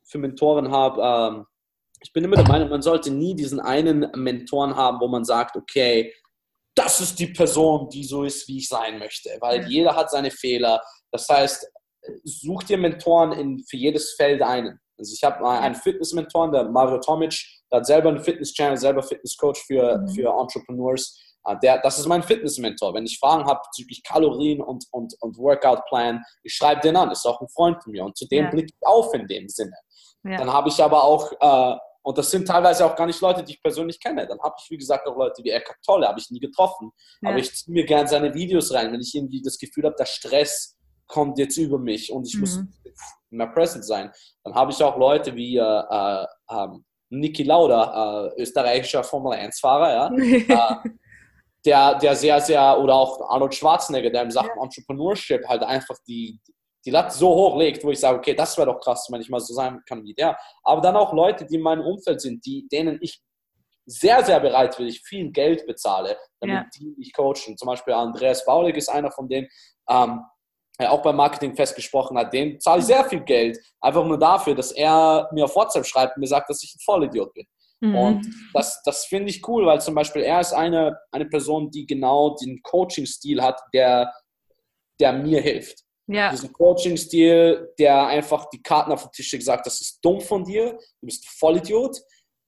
[0.05, 1.47] für Mentoren habe, ähm,
[2.03, 5.57] ich bin immer der Meinung, man sollte nie diesen einen Mentoren haben, wo man sagt,
[5.57, 6.13] okay,
[6.75, 9.31] das ist die Person, die so ist, wie ich sein möchte.
[9.41, 9.69] Weil ja.
[9.69, 10.81] jeder hat seine Fehler.
[11.13, 11.71] Das heißt,
[12.25, 14.79] such dir Mentoren in, für jedes Feld einen.
[15.03, 17.35] Also ich habe einen Fitness-Mentor, der Mario Tomic,
[17.71, 20.09] der hat selber einen Fitness-Channel, selber Fitness-Coach für, mhm.
[20.09, 21.19] für Entrepreneurs.
[21.43, 22.95] Ah, der, das ist mein Fitness-Mentor.
[22.95, 27.27] Wenn ich Fragen habe bezüglich Kalorien und, und, und Workout-Plan, ich schreibe den an, ist
[27.27, 28.51] auch ein Freund von mir und zu dem ja.
[28.51, 29.77] blicke ich auf in dem Sinne.
[30.23, 30.37] Ja.
[30.39, 33.55] Dann habe ich aber auch, äh, und das sind teilweise auch gar nicht Leute, die
[33.55, 34.25] ich persönlich kenne.
[34.29, 36.93] Dann habe ich, wie gesagt, auch Leute wie Eckhart Tolle, habe ich nie getroffen.
[37.23, 37.31] Ja.
[37.31, 40.07] Aber ich ziehe mir gerne seine Videos rein, wenn ich irgendwie das Gefühl habe, der
[40.07, 42.41] Stress kommt jetzt über mich und ich mhm.
[42.41, 42.61] muss
[43.33, 44.11] mehr present sein.
[44.45, 49.93] Dann habe ich auch Leute wie äh, äh, ähm, Niki Lauda, äh, österreichischer Formel 1-Fahrer,
[49.93, 50.89] ja, äh,
[51.65, 54.63] der, der sehr, sehr, oder auch Arnold Schwarzenegger, der in Sachen ja.
[54.63, 56.41] Entrepreneurship halt einfach die,
[56.85, 59.29] die Latte so hoch legt, wo ich sage, okay, das wäre doch krass, wenn ich
[59.29, 60.37] mal so sein kann wie der.
[60.65, 63.23] Aber dann auch Leute, die in meinem Umfeld sind, die, denen ich
[63.87, 66.67] sehr, sehr bereitwillig viel Geld bezahle, damit ja.
[66.77, 67.57] die mich coachen.
[67.57, 69.49] Zum Beispiel Andreas Baulig ist einer von denen.
[69.89, 70.21] Ähm,
[70.79, 74.73] auch beim Marketing festgesprochen hat, dem zahle ich sehr viel Geld, einfach nur dafür, dass
[74.73, 77.47] er mir auf WhatsApp schreibt und mir sagt, dass ich ein Vollidiot bin.
[77.81, 77.95] Mhm.
[77.97, 81.85] Und das, das finde ich cool, weil zum Beispiel er ist eine, eine Person, die
[81.85, 84.13] genau den Coaching-Stil hat, der,
[85.01, 85.81] der mir hilft.
[86.07, 86.31] Ja.
[86.31, 90.73] Diesen Coaching-Stil, der einfach die Karten auf den Tisch gesagt, das ist dumm von dir,
[90.73, 91.99] du bist ein Vollidiot.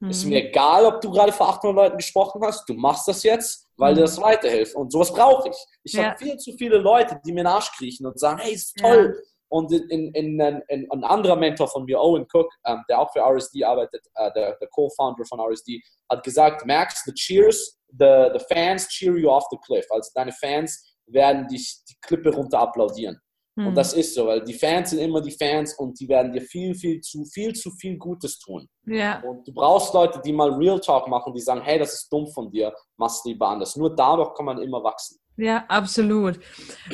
[0.04, 0.10] Mhm.
[0.10, 3.64] Ist mir egal, ob du gerade vor 800 Leuten gesprochen hast, du machst das jetzt
[3.76, 4.74] weil dir das weiterhilft.
[4.74, 5.56] Und sowas brauche ich.
[5.82, 6.10] Ich ja.
[6.10, 8.76] habe viel zu viele Leute, die mir in den Arsch kriechen und sagen, hey, ist
[8.76, 9.14] toll.
[9.16, 9.22] Ja.
[9.48, 13.20] Und in, in, in, ein anderer Mentor von mir, Owen Cook, ähm, der auch für
[13.20, 18.44] RSD arbeitet, äh, der, der Co-Founder von RSD, hat gesagt, Max, the cheers, the, the
[18.52, 19.86] fans cheer you off the cliff.
[19.90, 23.20] Also deine Fans werden dich die Klippe runter applaudieren.
[23.56, 23.66] Mhm.
[23.66, 23.74] Und hm.
[23.76, 26.74] das ist so, weil die Fans sind immer die Fans und die werden dir viel,
[26.74, 28.68] viel zu viel zu viel Gutes tun.
[28.86, 29.20] Ja.
[29.20, 32.26] Und du brauchst Leute, die mal Real Talk machen, die sagen, hey, das ist dumm
[32.28, 33.76] von dir, mach's lieber anders.
[33.76, 35.18] Nur dadurch kann man immer wachsen.
[35.36, 36.38] Ja, absolut.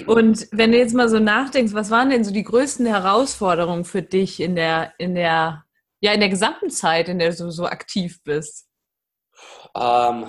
[0.06, 4.02] Und wenn du jetzt mal so nachdenkst, was waren denn so die größten Herausforderungen für
[4.02, 5.64] dich in der, in der,
[6.00, 8.66] ja, in der gesamten Zeit, in der du so aktiv bist?
[9.74, 10.26] Ähm,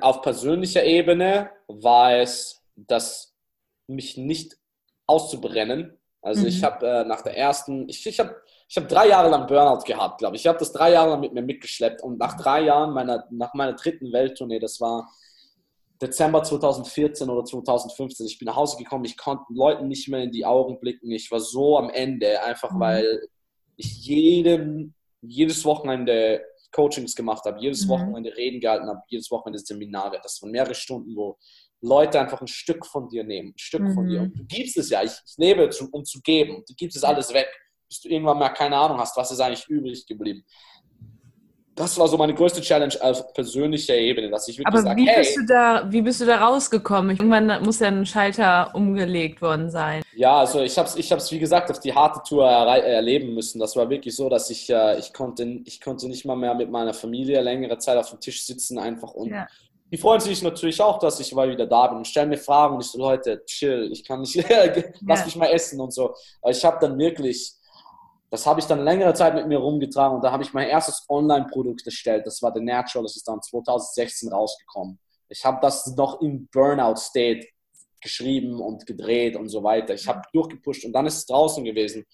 [0.00, 3.34] auf persönlicher Ebene war es, dass
[3.88, 4.56] mich nicht
[5.06, 5.98] auszubrennen.
[6.22, 6.48] Also mhm.
[6.48, 8.34] ich habe äh, nach der ersten, ich, ich habe
[8.66, 10.42] ich hab drei Jahre lang Burnout gehabt, glaube ich.
[10.42, 13.52] Ich habe das drei Jahre lang mit mir mitgeschleppt und nach drei Jahren, meiner, nach
[13.54, 15.08] meiner dritten Welttournee, das war
[16.00, 20.32] Dezember 2014 oder 2015, ich bin nach Hause gekommen, ich konnte Leuten nicht mehr in
[20.32, 21.10] die Augen blicken.
[21.10, 22.80] Ich war so am Ende, einfach mhm.
[22.80, 23.28] weil
[23.76, 26.42] ich jedem, jedes Wochenende
[26.72, 27.90] Coachings gemacht habe, jedes mhm.
[27.90, 30.20] Wochenende Reden gehalten habe, jedes Wochenende Seminare.
[30.22, 31.38] Das waren mehrere Stunden, wo
[31.84, 33.94] Leute einfach ein Stück von dir nehmen, ein Stück mhm.
[33.94, 34.20] von dir.
[34.20, 34.26] Mhm.
[34.26, 35.02] Und du gibst es ja.
[35.02, 36.64] Ich, ich lebe, zu, um zu geben.
[36.66, 37.48] Du gibst es alles weg,
[37.88, 40.44] bis du irgendwann mal keine Ahnung hast, was ist eigentlich übrig geblieben.
[41.74, 45.08] das war so meine größte Challenge auf persönlicher Ebene, dass ich wirklich Aber sage, wie
[45.08, 47.16] hey, bist du da, wie bist du da rausgekommen?
[47.16, 50.02] Irgendwann muss ja ein Schalter umgelegt worden sein.
[50.14, 53.34] Ja, also ich habe es, ich hab's, wie gesagt, auf die harte Tour er erleben
[53.34, 53.58] müssen.
[53.58, 56.70] Das war wirklich so, dass ich, äh, ich, konnte, ich konnte nicht mal mehr mit
[56.70, 59.46] meiner Familie längere Zeit auf dem Tisch sitzen einfach und ja.
[59.94, 62.74] Die freuen sich natürlich auch, dass ich mal wieder da bin und stellen mir Fragen
[62.74, 64.34] und ich so, Leute, chill, ich kann nicht,
[65.06, 66.16] lass mich mal essen und so.
[66.42, 67.54] Aber ich habe dann wirklich
[68.28, 71.06] das habe ich dann längere Zeit mit mir rumgetragen und da habe ich mein erstes
[71.08, 72.26] Online-Produkt erstellt.
[72.26, 74.98] Das war The Natural, das ist dann 2016 rausgekommen.
[75.28, 77.46] Ich habe das noch im Burnout-State
[78.00, 79.94] geschrieben und gedreht und so weiter.
[79.94, 82.04] Ich habe durchgepusht und dann ist es draußen gewesen.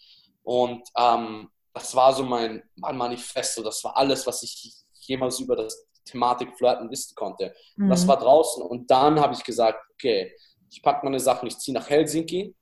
[0.42, 3.62] Und ähm, das war so mein, mein Manifesto.
[3.62, 4.74] Das war alles, was ich
[5.06, 7.54] jemals über das Thematik Flirten wissen konnte.
[7.76, 7.88] Mhm.
[7.88, 8.62] Das war draußen.
[8.62, 10.34] Und dann habe ich gesagt, okay,
[10.70, 12.54] ich packe meine Sachen, ich ziehe nach Helsinki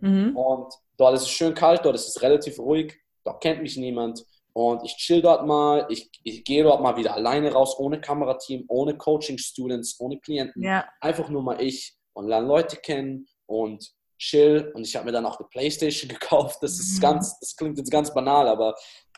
[0.00, 0.36] mhm.
[0.36, 4.24] und Dort ist es schön kalt, dort ist es relativ ruhig, dort kennt mich niemand.
[4.52, 8.64] Und ich chill dort mal, ich, ich gehe dort mal wieder alleine raus, ohne Kamerateam,
[8.68, 10.62] ohne Coaching-Students, ohne Klienten.
[10.62, 10.88] Ja.
[11.00, 14.72] Einfach nur mal ich und lerne Leute kennen und chill.
[14.74, 16.58] Und ich habe mir dann auch eine Playstation gekauft.
[16.62, 17.02] Das ist mhm.
[17.02, 18.74] ganz, das klingt jetzt ganz banal, aber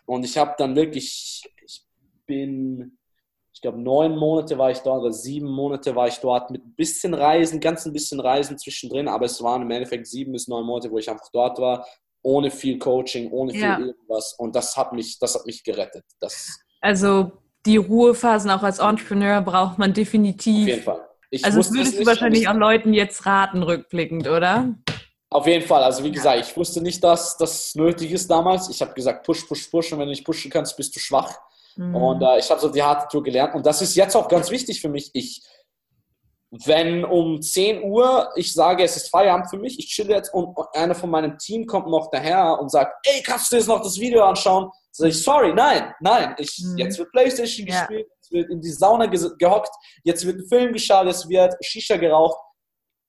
[0.07, 1.85] und ich habe dann wirklich, ich
[2.27, 2.99] bin
[3.59, 6.75] ich glaube, neun Monate war ich dort oder sieben Monate war ich dort mit ein
[6.77, 10.65] bisschen Reisen, ganz ein bisschen Reisen zwischendrin, aber es waren im Endeffekt sieben bis neun
[10.65, 11.85] Monate, wo ich einfach dort war,
[12.23, 13.81] ohne viel Coaching, ohne viel ja.
[13.81, 14.37] irgendwas.
[14.39, 16.05] Und das hat mich, das hat mich gerettet.
[16.21, 17.33] Das also
[17.67, 20.63] die Ruhephasen auch als Entrepreneur braucht man definitiv.
[20.63, 21.09] Auf jeden Fall.
[21.31, 24.73] Ich also das würdest du wahrscheinlich auch Leuten jetzt raten, rückblickend, oder?
[25.31, 25.83] Auf jeden Fall.
[25.83, 28.71] Also wie gesagt, ich wusste nicht, dass das nötig ist damals.
[28.71, 29.93] Ich habe gesagt, push, push, push.
[29.93, 31.37] Und wenn du nicht pushen kannst, bist du schwach.
[31.79, 31.95] Mhm.
[31.95, 33.55] Und äh, ich habe so die harte Tour gelernt.
[33.55, 35.11] Und das ist jetzt auch ganz wichtig für mich.
[35.15, 35.43] Ich,
[36.65, 40.57] wenn um 10 Uhr ich sage, es ist Feierabend für mich, ich chill jetzt und
[40.73, 43.99] einer von meinem Team kommt noch daher und sagt, ey, kannst du jetzt noch das
[43.99, 44.71] Video anschauen?
[44.91, 46.79] Sag ich, sorry, nein, nein, ich, mhm.
[46.79, 47.81] jetzt wird Playstation ja.
[47.81, 49.71] gespielt, jetzt wird in die Sauna ge gehockt,
[50.03, 52.39] jetzt wird ein Film geschaut, es wird Shisha geraucht.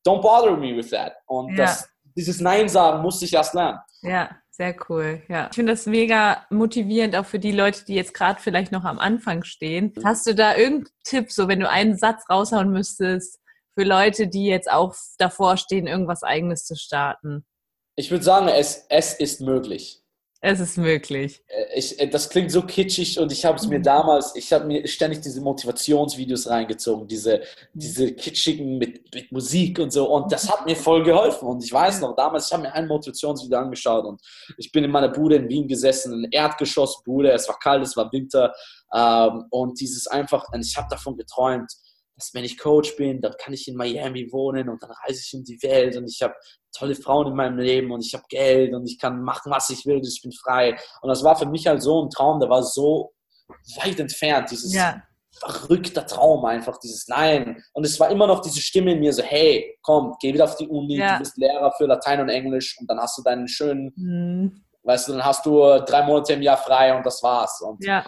[0.05, 1.13] Don't bother me with that.
[1.25, 1.65] Und ja.
[1.65, 3.79] das, dieses Nein sagen musste ich erst lernen.
[4.01, 4.29] Ja.
[4.59, 5.47] Sehr cool, ja.
[5.49, 8.99] Ich finde das mega motivierend, auch für die Leute, die jetzt gerade vielleicht noch am
[8.99, 9.93] Anfang stehen.
[10.03, 13.39] Hast du da irgendeinen Tipp, so wenn du einen Satz raushauen müsstest,
[13.73, 17.45] für Leute, die jetzt auch davor stehen, irgendwas Eigenes zu starten?
[17.95, 20.03] Ich würde sagen, es, es ist möglich.
[20.41, 21.43] Es ist möglich.
[21.47, 23.83] Äh, ich, äh, das klingt so kitschig und ich habe es mir mhm.
[23.83, 27.41] damals, ich habe mir ständig diese Motivationsvideos reingezogen, diese,
[27.73, 31.73] diese kitschigen mit, mit Musik und so und das hat mir voll geholfen und ich
[31.73, 34.21] weiß noch, damals, ich habe mir ein Motivationsvideo angeschaut und
[34.57, 38.09] ich bin in meiner Bude in Wien gesessen, eine Erdgeschossbude, es war kalt, es war
[38.13, 38.53] Winter
[38.93, 41.69] ähm, und dieses einfach, und ich habe davon geträumt,
[42.19, 45.33] dass wenn ich Coach bin, dann kann ich in Miami wohnen und dann reise ich
[45.33, 46.35] um die Welt und ich habe
[46.77, 49.85] tolle Frauen in meinem Leben und ich habe Geld und ich kann machen, was ich
[49.85, 50.77] will und ich bin frei.
[51.01, 53.13] Und das war für mich halt so ein Traum, der war so
[53.81, 55.01] weit entfernt, dieses ja.
[55.39, 57.63] verrückter Traum einfach, dieses Nein.
[57.73, 60.57] Und es war immer noch diese Stimme in mir so, hey, komm, geh wieder auf
[60.57, 61.13] die Uni, ja.
[61.13, 64.65] du bist Lehrer für Latein und Englisch und dann hast du deinen schönen, mhm.
[64.83, 67.61] weißt du, dann hast du drei Monate im Jahr frei und das war's.
[67.61, 68.05] Und, ja.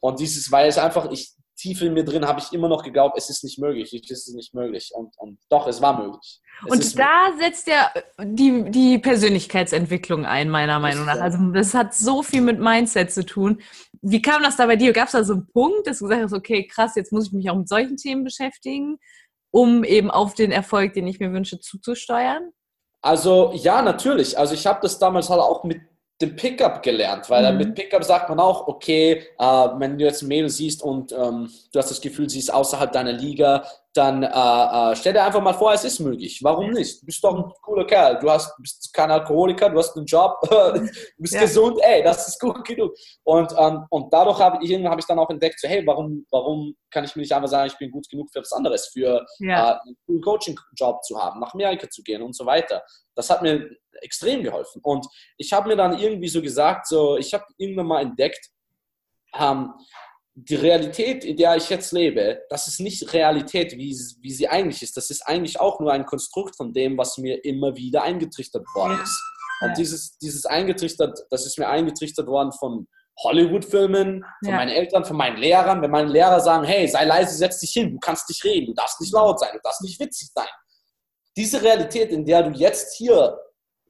[0.00, 1.34] und dieses, weil es einfach, ich,
[1.64, 4.34] tief in mir drin habe ich immer noch geglaubt, es ist nicht möglich, es ist
[4.34, 4.90] nicht möglich.
[4.94, 6.42] Und, und doch, es war möglich.
[6.66, 7.46] Es und da möglich.
[7.46, 7.90] setzt ja
[8.22, 11.18] die, die Persönlichkeitsentwicklung ein, meiner Meinung nach.
[11.20, 13.62] Also das hat so viel mit Mindset zu tun.
[14.02, 14.92] Wie kam das da bei dir?
[14.92, 17.32] Gab es da so einen Punkt, dass du gesagt hast, okay, krass, jetzt muss ich
[17.32, 18.98] mich auch mit solchen Themen beschäftigen,
[19.50, 22.50] um eben auf den Erfolg, den ich mir wünsche, zuzusteuern?
[23.00, 24.38] Also ja, natürlich.
[24.38, 25.80] Also ich habe das damals halt auch mit
[26.20, 27.58] den Pickup gelernt, weil mhm.
[27.58, 31.50] mit Pickup sagt man auch, okay, äh, wenn du jetzt ein Mädel siehst und ähm,
[31.72, 33.64] du hast das Gefühl, sie ist außerhalb deiner Liga,
[33.96, 36.40] dann äh, äh, stell dir einfach mal vor, es ist möglich.
[36.42, 37.00] Warum nicht?
[37.00, 38.18] Du bist doch ein cooler Kerl.
[38.18, 40.88] Du hast, bist kein Alkoholiker, du hast einen Job, du
[41.18, 41.42] bist ja.
[41.42, 42.92] gesund, ey, das ist gut genug.
[43.22, 46.74] Und, ähm, und dadurch habe ich, hab ich dann auch entdeckt, so, hey, warum, warum
[46.90, 49.70] kann ich mir nicht einfach sagen, ich bin gut genug für was anderes, für ja.
[49.70, 52.82] äh, einen coolen Coaching-Job zu haben, nach Amerika zu gehen und so weiter.
[53.14, 53.70] Das hat mir
[54.02, 54.80] extrem geholfen.
[54.82, 55.06] Und
[55.38, 58.50] ich habe mir dann irgendwie so gesagt, so, ich habe irgendwann mal entdeckt,
[59.38, 59.72] ähm,
[60.36, 64.82] die Realität, in der ich jetzt lebe, das ist nicht Realität, wie, wie sie eigentlich
[64.82, 64.96] ist.
[64.96, 69.00] Das ist eigentlich auch nur ein Konstrukt von dem, was mir immer wieder eingetrichtert worden
[69.00, 69.22] ist.
[69.60, 72.88] Und dieses, dieses eingetrichtert, das ist mir eingetrichtert worden von
[73.22, 74.56] Hollywood-Filmen, von ja.
[74.56, 75.80] meinen Eltern, von meinen Lehrern.
[75.80, 78.74] Wenn meine Lehrer sagen, hey, sei leise, setz dich hin, du kannst nicht reden, du
[78.74, 80.48] darfst nicht laut sein, du darfst nicht witzig sein.
[81.36, 83.38] Diese Realität, in der du jetzt hier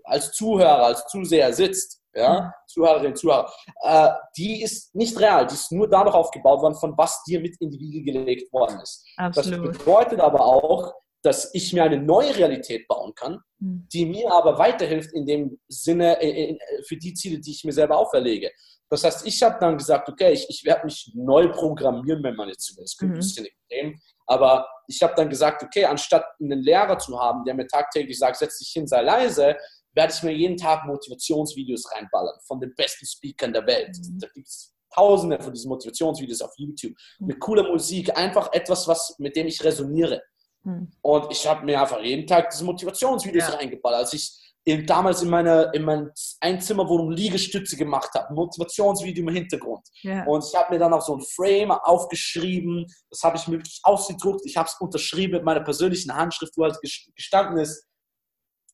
[0.04, 2.50] als Zuhörer, als Zuseher sitzt, ja, mhm.
[2.66, 3.52] Zuhörerinnen, Zuhörer,
[3.82, 7.56] äh, die ist nicht real, die ist nur dadurch aufgebaut worden, von was dir mit
[7.60, 9.06] in die Wiege gelegt worden ist.
[9.16, 9.68] Absolut.
[9.68, 13.88] Das bedeutet aber auch, dass ich mir eine neue Realität bauen kann, mhm.
[13.92, 16.56] die mir aber weiterhilft in dem Sinne, äh,
[16.86, 18.50] für die Ziele, die ich mir selber auferlege.
[18.90, 22.48] Das heißt, ich habe dann gesagt, okay, ich, ich werde mich neu programmieren, wenn man
[22.48, 22.84] jetzt will.
[22.84, 23.16] Das klingt mhm.
[23.16, 24.00] ein bisschen extrem.
[24.26, 28.36] Aber ich habe dann gesagt, okay, anstatt einen Lehrer zu haben, der mir tagtäglich sagt,
[28.36, 29.56] setz dich hin, sei leise,
[29.94, 33.96] werde ich mir jeden Tag Motivationsvideos reinballern von den besten Speakern der Welt.
[33.96, 34.18] Mhm.
[34.18, 39.14] Da gibt es tausende von diesen Motivationsvideos auf YouTube mit cooler Musik, einfach etwas, was,
[39.18, 40.22] mit dem ich resoniere.
[40.62, 40.92] Mhm.
[41.02, 43.54] Und ich habe mir einfach jeden Tag diese Motivationsvideos ja.
[43.54, 44.00] reingeballert.
[44.00, 49.86] Als ich in, damals in meiner in meiner Einzimmerwohnung Liegestütze gemacht habe, Motivationsvideo im Hintergrund.
[50.02, 50.26] Yeah.
[50.26, 53.80] Und ich habe mir dann auch so ein Frame aufgeschrieben, das habe ich mir wirklich
[53.82, 56.78] ausgedruckt, ich habe es unterschrieben mit meiner persönlichen Handschrift, wo halt
[57.14, 57.86] gestanden ist,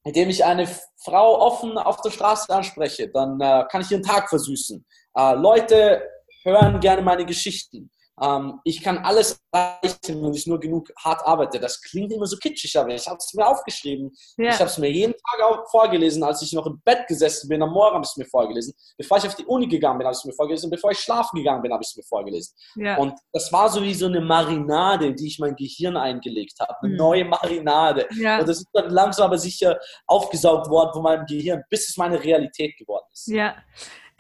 [0.05, 4.28] indem ich eine Frau offen auf der Straße anspreche, dann äh, kann ich ihren Tag
[4.28, 4.84] versüßen.
[5.16, 6.03] Äh, Leute
[6.42, 7.90] hören gerne meine Geschichten
[8.23, 11.59] ähm, ich kann alles erreichen, wenn ich nur genug hart arbeite.
[11.59, 14.12] Das klingt immer so kitschig, aber ich habe es mir aufgeschrieben.
[14.37, 14.51] Ja.
[14.51, 17.62] Ich habe es mir jeden Tag vorgelesen, als ich noch im Bett gesessen bin.
[17.62, 18.75] Am Morgen habe ich es mir vorgelesen.
[18.99, 20.71] Bevor ich auf die Uni gegangen bin, habe ich es mir vorgelesen.
[20.71, 22.55] Bevor ich schlafen gegangen bin, habe ich es mir vorgelesen.
[22.77, 22.97] Ja.
[22.99, 26.75] Und das war so wie so eine Marinade, in die ich mein Gehirn eingelegt habe.
[26.83, 26.97] Eine mhm.
[26.97, 28.07] neue Marinade.
[28.16, 28.41] Ja.
[28.41, 32.23] Und das ist dann langsam aber sicher aufgesaugt worden von meinem Gehirn, bis es meine
[32.23, 33.29] Realität geworden ist.
[33.29, 33.57] Ja.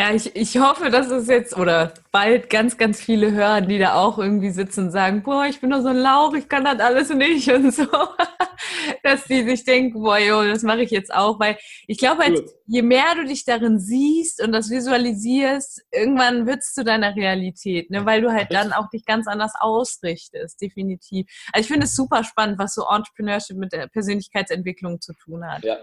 [0.00, 3.96] Ja, ich, ich hoffe, dass es jetzt oder bald ganz, ganz viele hören, die da
[3.96, 6.80] auch irgendwie sitzen und sagen, boah, ich bin doch so ein Lauch, ich kann das
[6.80, 7.84] alles nicht und so.
[9.02, 11.38] dass die sich denken, boah, jo, das mache ich jetzt auch.
[11.38, 16.60] Weil ich glaube, halt, je mehr du dich darin siehst und das visualisierst, irgendwann wird
[16.60, 18.06] es zu deiner Realität, ne?
[18.06, 21.26] weil du halt dann auch dich ganz anders ausrichtest, definitiv.
[21.52, 25.62] Also ich finde es super spannend, was so Entrepreneurship mit der Persönlichkeitsentwicklung zu tun hat.
[25.62, 25.76] Ja.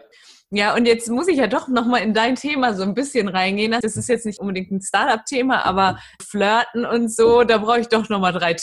[0.49, 3.74] Ja, und jetzt muss ich ja doch nochmal in dein Thema so ein bisschen reingehen.
[3.82, 8.09] Das ist jetzt nicht unbedingt ein Startup-Thema, aber Flirten und so, da brauche ich doch
[8.09, 8.55] nochmal drei,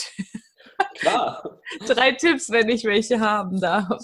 [0.94, 1.60] Klar.
[1.86, 4.02] drei Tipps, wenn ich welche haben darf.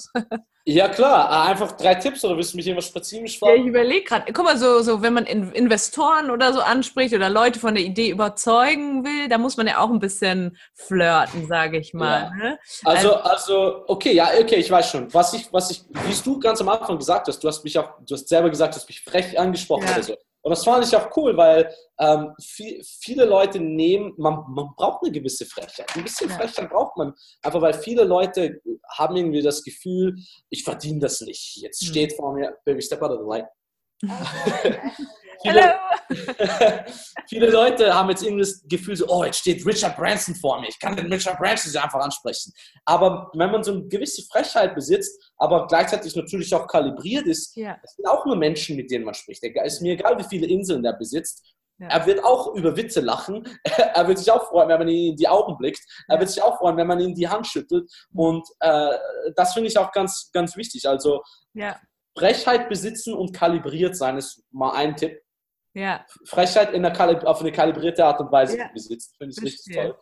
[0.66, 1.30] Ja, klar.
[1.30, 3.56] Ah, einfach drei Tipps oder willst du mich irgendwas spezifisch fragen?
[3.56, 4.32] Ja, ich überlege gerade.
[4.32, 8.10] Guck mal, so, so, wenn man Investoren oder so anspricht oder Leute von der Idee
[8.10, 12.30] überzeugen will, da muss man ja auch ein bisschen flirten, sage ich mal.
[12.30, 12.30] Ja.
[12.36, 12.58] Ne?
[12.84, 15.12] Also, also, also, okay, ja, okay, ich weiß schon.
[15.14, 17.94] Was ich, was ich, wie du ganz am Anfang gesagt hast, du hast mich auch,
[18.06, 19.94] du hast selber gesagt, du hast mich frech angesprochen ja.
[19.94, 20.16] oder so.
[20.42, 25.02] Und das fand ich auch cool, weil ähm, viel, viele Leute nehmen, man, man braucht
[25.02, 25.94] eine gewisse Frechheit.
[25.94, 26.36] Ein bisschen ja.
[26.36, 27.12] Frechheit braucht man.
[27.42, 28.60] Einfach weil viele Leute
[28.90, 30.16] haben irgendwie das Gefühl,
[30.48, 31.56] ich verdiene das nicht.
[31.56, 31.86] Jetzt mhm.
[31.86, 33.46] steht vor mir, Baby, step out of the light.
[35.42, 35.78] Viele,
[37.28, 40.68] viele Leute haben jetzt irgendwie das Gefühl, so, oh, jetzt steht Richard Branson vor mir,
[40.68, 42.52] ich kann den Richard Branson einfach ansprechen.
[42.84, 47.76] Aber wenn man so eine gewisse Frechheit besitzt, aber gleichzeitig natürlich auch kalibriert ist, ja.
[47.82, 49.42] das sind auch nur Menschen, mit denen man spricht.
[49.42, 51.42] Es ist mir egal, wie viele Inseln er besitzt.
[51.80, 51.88] Ja.
[51.88, 53.48] Er wird auch über Witze lachen.
[53.94, 55.80] Er wird sich auch freuen, wenn man ihn in die Augen blickt.
[56.08, 56.20] Er ja.
[56.20, 57.90] wird sich auch freuen, wenn man ihn die Hand schüttelt.
[58.14, 58.90] Und äh,
[59.34, 60.88] das finde ich auch ganz, ganz wichtig.
[60.88, 61.22] Also
[61.54, 61.76] ja.
[62.16, 65.20] Frechheit besitzen und kalibriert sein ist mal ein Tipp.
[65.74, 66.04] Ja.
[66.24, 68.68] Frechheit in der auf eine kalibrierte Art und Weise ja.
[68.72, 69.96] besitzen, finde ich richtig toll.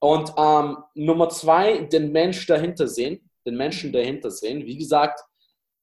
[0.00, 4.64] Und ähm, Nummer zwei, den Mensch dahinter sehen, den Menschen dahinter sehen.
[4.64, 5.20] Wie gesagt,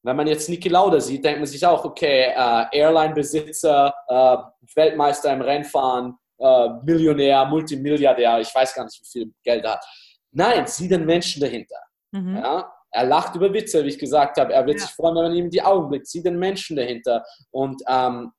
[0.03, 4.37] wenn man jetzt Niki Lauda sieht, denkt man sich auch, okay, äh, Airline-Besitzer, äh,
[4.75, 9.85] Weltmeister im Rennfahren, äh, Millionär, Multimilliardär, ich weiß gar nicht, wie viel Geld er hat.
[10.31, 11.77] Nein, sieh den Menschen dahinter.
[12.11, 12.37] Mhm.
[12.37, 12.73] Ja?
[12.91, 14.53] Er lacht über Witze, wie ich gesagt habe.
[14.53, 14.85] Er wird ja.
[14.85, 16.07] sich freuen, wenn man ihm in die Augen blickt.
[16.07, 17.23] Sieh den Menschen dahinter.
[17.51, 18.31] Und ähm,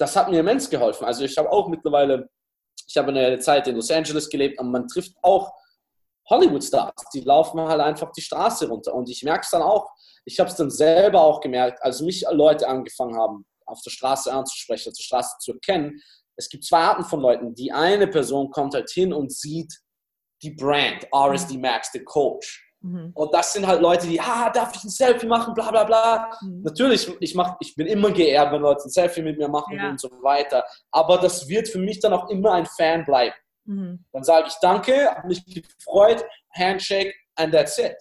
[0.00, 1.04] das hat mir immens geholfen.
[1.04, 2.30] Also ich habe auch mittlerweile,
[2.86, 5.52] ich habe eine Zeit in Los Angeles gelebt und man trifft auch
[6.30, 7.10] Hollywood-Stars.
[7.12, 8.94] Die laufen halt einfach die Straße runter.
[8.94, 9.90] Und ich merke es dann auch,
[10.24, 14.32] ich habe es dann selber auch gemerkt, als mich Leute angefangen haben, auf der Straße
[14.32, 16.00] anzusprechen, auf der Straße zu erkennen.
[16.36, 17.54] Es gibt zwei Arten von Leuten.
[17.54, 19.72] Die eine Person kommt halt hin und sieht
[20.42, 22.69] die Brand, RSD Max, der Coach.
[22.82, 23.12] Mhm.
[23.14, 26.38] Und das sind halt Leute, die, ah, darf ich ein Selfie machen, bla bla bla.
[26.40, 26.62] Mhm.
[26.62, 29.90] Natürlich, ich, mach, ich bin immer geehrt, wenn Leute ein Selfie mit mir machen ja.
[29.90, 30.64] und so weiter.
[30.90, 33.34] Aber das wird für mich dann auch immer ein Fan bleiben.
[33.64, 34.04] Mhm.
[34.12, 36.24] Dann sage ich Danke, habe mich gefreut,
[36.54, 37.96] Handshake, and that's it.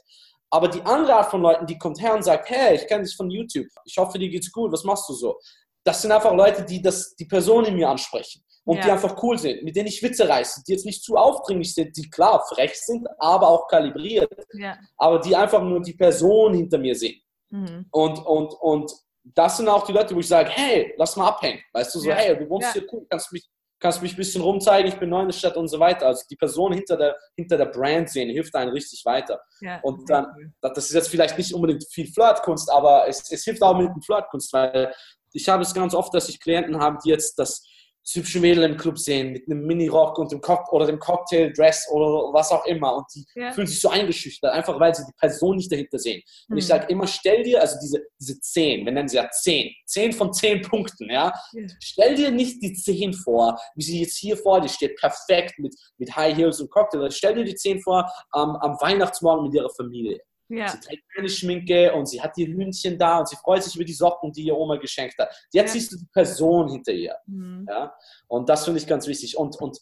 [0.50, 3.16] Aber die andere Art von Leuten, die kommt her und sagt, hey, ich kenne dich
[3.16, 5.38] von YouTube, ich hoffe, dir geht's gut, was machst du so?
[5.84, 8.84] Das sind einfach Leute, die das, die Person in mir ansprechen und ja.
[8.84, 11.98] die einfach cool sind, mit denen ich Witze reiße, die jetzt nicht zu aufdringlich sind,
[11.98, 14.78] die klar frech sind, aber auch kalibriert, ja.
[14.96, 17.20] aber die einfach nur die Person hinter mir sehen.
[17.50, 17.88] Mhm.
[17.90, 18.92] Und, und, und
[19.24, 21.60] das sind auch die Leute, wo ich sage, hey, lass mal abhängen.
[21.74, 22.16] Weißt du, so, ja.
[22.16, 23.50] hey, du wohnst hier cool, kannst mich,
[23.80, 26.06] kannst mich ein bisschen rumzeigen, ich bin neu in der Stadt und so weiter.
[26.06, 29.42] Also die Person hinter der, hinter der Brand sehen, hilft einem richtig weiter.
[29.62, 30.28] Ja, und dann,
[30.62, 34.02] das ist jetzt vielleicht nicht unbedingt viel Flirtkunst, aber es, es hilft auch mit dem
[34.04, 34.94] Flirtkunst, weil
[35.34, 37.64] ich habe es ganz oft, dass ich Klienten habe, die jetzt das
[38.06, 42.34] hübsche Mädel im Club sehen mit einem Mini-Rock und dem Cock oder dem Cocktail-Dress oder
[42.34, 43.52] was auch immer und die ja.
[43.52, 46.22] fühlen sich so eingeschüchtert, einfach weil sie die Person nicht dahinter sehen.
[46.47, 46.58] Und mhm.
[46.58, 50.14] ich sage immer, stell dir, also diese, diese 10, wir nennen sie ja 10, 10
[50.14, 51.32] von 10 Punkten, ja?
[51.54, 51.68] ja.
[51.80, 55.76] Stell dir nicht die 10 vor, wie sie jetzt hier vor dir steht, perfekt mit,
[55.97, 57.12] mit High Heels und Cocktail.
[57.12, 60.20] Stell dir die 10 vor ähm, am Weihnachtsmorgen mit ihrer Familie.
[60.50, 60.68] Ja.
[60.68, 63.86] Sie trägt keine Schminke und sie hat ihr Hündchen da und sie freut sich über
[63.86, 65.30] die Socken, die ihr Oma geschenkt hat.
[65.54, 65.80] Jetzt ja.
[65.80, 67.16] siehst du die Person hinter ihr.
[67.28, 67.68] Mhm.
[67.70, 67.95] Ja?
[68.28, 69.38] Und das finde ich ganz wichtig.
[69.38, 69.80] Und, und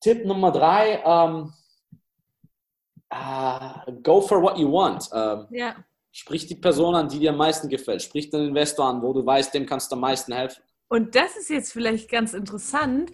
[0.00, 1.52] Tipp Nummer drei, ähm,
[3.12, 5.08] uh, go for what you want.
[5.12, 5.76] Ähm, ja.
[6.10, 8.02] Sprich die Person an, die dir am meisten gefällt.
[8.02, 10.62] Sprich den Investor an, wo du weißt, dem kannst du am meisten helfen.
[10.88, 13.12] Und das ist jetzt vielleicht ganz interessant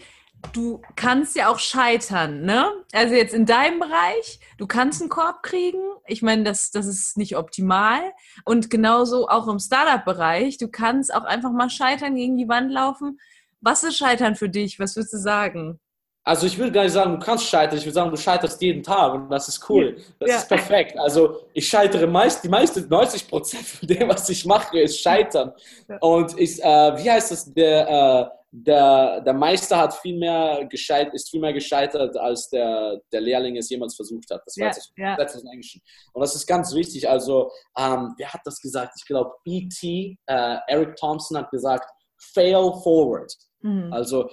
[0.53, 2.71] du kannst ja auch scheitern, ne?
[2.93, 5.81] Also jetzt in deinem Bereich, du kannst einen Korb kriegen.
[6.07, 8.01] Ich meine, das, das ist nicht optimal.
[8.45, 13.19] Und genauso auch im Startup-Bereich, du kannst auch einfach mal scheitern, gegen die Wand laufen.
[13.61, 14.79] Was ist Scheitern für dich?
[14.79, 15.81] Was würdest du sagen?
[16.27, 17.77] Also ich würde gar nicht sagen, du kannst scheitern.
[17.77, 19.99] Ich würde sagen, du scheiterst jeden Tag und das ist cool.
[20.19, 20.37] Das ja.
[20.37, 20.99] ist perfekt.
[20.99, 25.53] Also ich scheitere meist, die meisten 90 Prozent von dem, was ich mache, ist Scheitern.
[26.01, 31.13] Und ich, äh, wie heißt das, der, äh, der, der Meister hat viel mehr gescheit,
[31.13, 34.43] ist viel mehr gescheitert, als der, der Lehrling es jemals versucht hat.
[34.47, 35.17] Das war ja, ja.
[35.17, 35.83] das im Englischen.
[36.13, 37.09] Und das ist ganz wichtig.
[37.09, 38.93] Also, ähm, wer hat das gesagt?
[38.97, 41.91] Ich glaube, E.T., äh, Eric Thompson hat gesagt,
[42.33, 43.35] fail forward.
[43.61, 43.93] Mhm.
[43.93, 44.31] Also,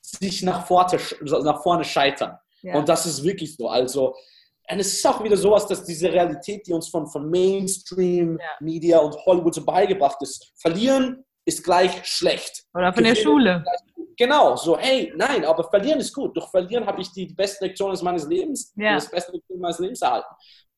[0.00, 1.00] sich nach vorne,
[1.42, 2.38] nach vorne scheitern.
[2.62, 2.76] Ja.
[2.76, 3.66] Und das ist wirklich so.
[3.66, 4.14] Also,
[4.70, 9.00] und es ist auch wieder sowas, dass diese Realität, die uns von, von Mainstream, Media
[9.00, 12.64] und Hollywood so beigebracht ist, verlieren ist gleich schlecht.
[12.74, 13.64] Oder von der Schule.
[14.16, 16.36] Genau, so, hey, nein, aber verlieren ist gut.
[16.36, 18.94] Durch verlieren habe ich die, die besten Lektionen meines Lebens, ja.
[18.94, 20.28] das beste Lektion meines Lebens erhalten.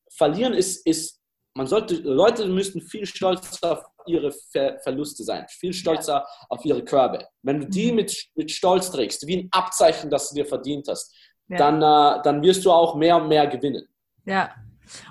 [0.09, 1.19] Verlieren ist, ist,
[1.53, 6.27] man sollte, Leute müssten viel stolzer auf ihre Ver Verluste sein, viel stolzer ja.
[6.49, 7.27] auf ihre Körbe.
[7.43, 7.97] Wenn du die mhm.
[7.97, 11.13] mit, mit Stolz trägst, wie ein Abzeichen, das du dir verdient hast,
[11.49, 11.57] ja.
[11.57, 13.87] dann, äh, dann wirst du auch mehr und mehr gewinnen.
[14.25, 14.51] Ja,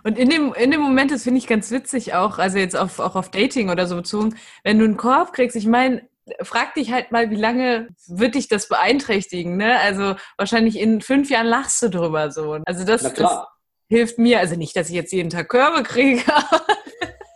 [0.04, 2.98] und in dem, in dem Moment, das finde ich ganz witzig auch, also jetzt auf,
[2.98, 6.08] auch auf Dating oder so bezogen, wenn du einen Korb kriegst, ich meine,
[6.42, 9.78] frag dich halt mal, wie lange wird dich das beeinträchtigen, ne?
[9.80, 12.58] Also wahrscheinlich in fünf Jahren lachst du drüber so.
[12.64, 13.44] Also das, das
[13.88, 16.22] hilft mir, also nicht, dass ich jetzt jeden Tag Körbe kriege,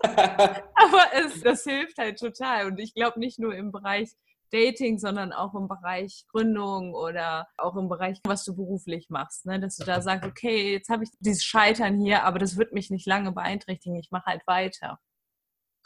[0.03, 2.66] aber es, das hilft halt total.
[2.66, 4.11] Und ich glaube nicht nur im Bereich
[4.51, 9.46] Dating, sondern auch im Bereich Gründung oder auch im Bereich, was du beruflich machst.
[9.46, 9.61] Ne?
[9.61, 12.90] Dass du da sagst, okay, jetzt habe ich dieses Scheitern hier, aber das wird mich
[12.90, 14.98] nicht lange beeinträchtigen, ich mache halt weiter.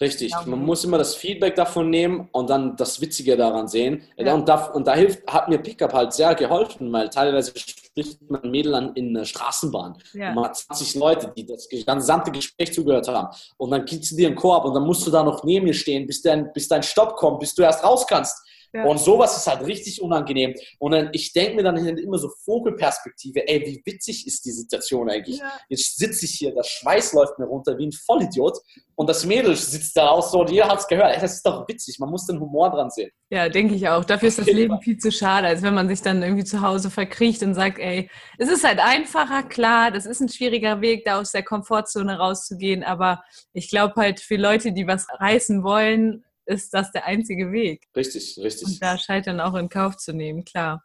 [0.01, 4.03] Richtig, man muss immer das Feedback davon nehmen und dann das Witzige daran sehen.
[4.17, 4.35] Ja.
[4.35, 8.51] Und, da, und da hilft, hat mir Pickup halt sehr geholfen, weil teilweise spricht man
[8.51, 9.97] Mädel an in der Straßenbahn.
[10.15, 10.31] Ja.
[10.31, 13.29] Und man hat 20 Leute, die das gesamte Gespräch zugehört haben.
[13.57, 15.75] Und dann kriegst du dir einen Korb und dann musst du da noch neben mir
[15.75, 18.37] stehen, bis dein, bis dein Stopp kommt, bis du erst raus kannst.
[18.75, 18.85] Ja.
[18.87, 20.53] Und sowas ist halt richtig unangenehm.
[20.81, 25.09] Und dann, ich denke mir dann immer so Vogelperspektive, ey, wie witzig ist die Situation
[25.09, 25.39] eigentlich?
[25.39, 25.53] Ja.
[25.69, 28.59] Jetzt sitze ich hier, der Schweiß läuft mir runter wie ein Vollidiot
[28.97, 31.15] und das Mädel sitzt da auch so und jeder hat es gehört.
[31.15, 33.11] Ey, das ist doch witzig, man muss den Humor dran sehen.
[33.31, 34.05] Ja, denke ich auch.
[34.05, 36.91] Dafür ist das Leben viel zu schade, als wenn man sich dann irgendwie zu Hause
[36.91, 41.21] verkriecht und sagt, ey, es ist halt einfacher, klar, das ist ein schwieriger Weg, da
[41.21, 43.23] aus der Komfortzone rauszugehen, aber
[43.53, 47.87] ich glaube halt für Leute, die was reißen wollen, ist das der einzige Weg.
[47.97, 48.67] Richtig, richtig.
[48.67, 50.85] Und da Scheitern auch in Kauf zu nehmen, klar.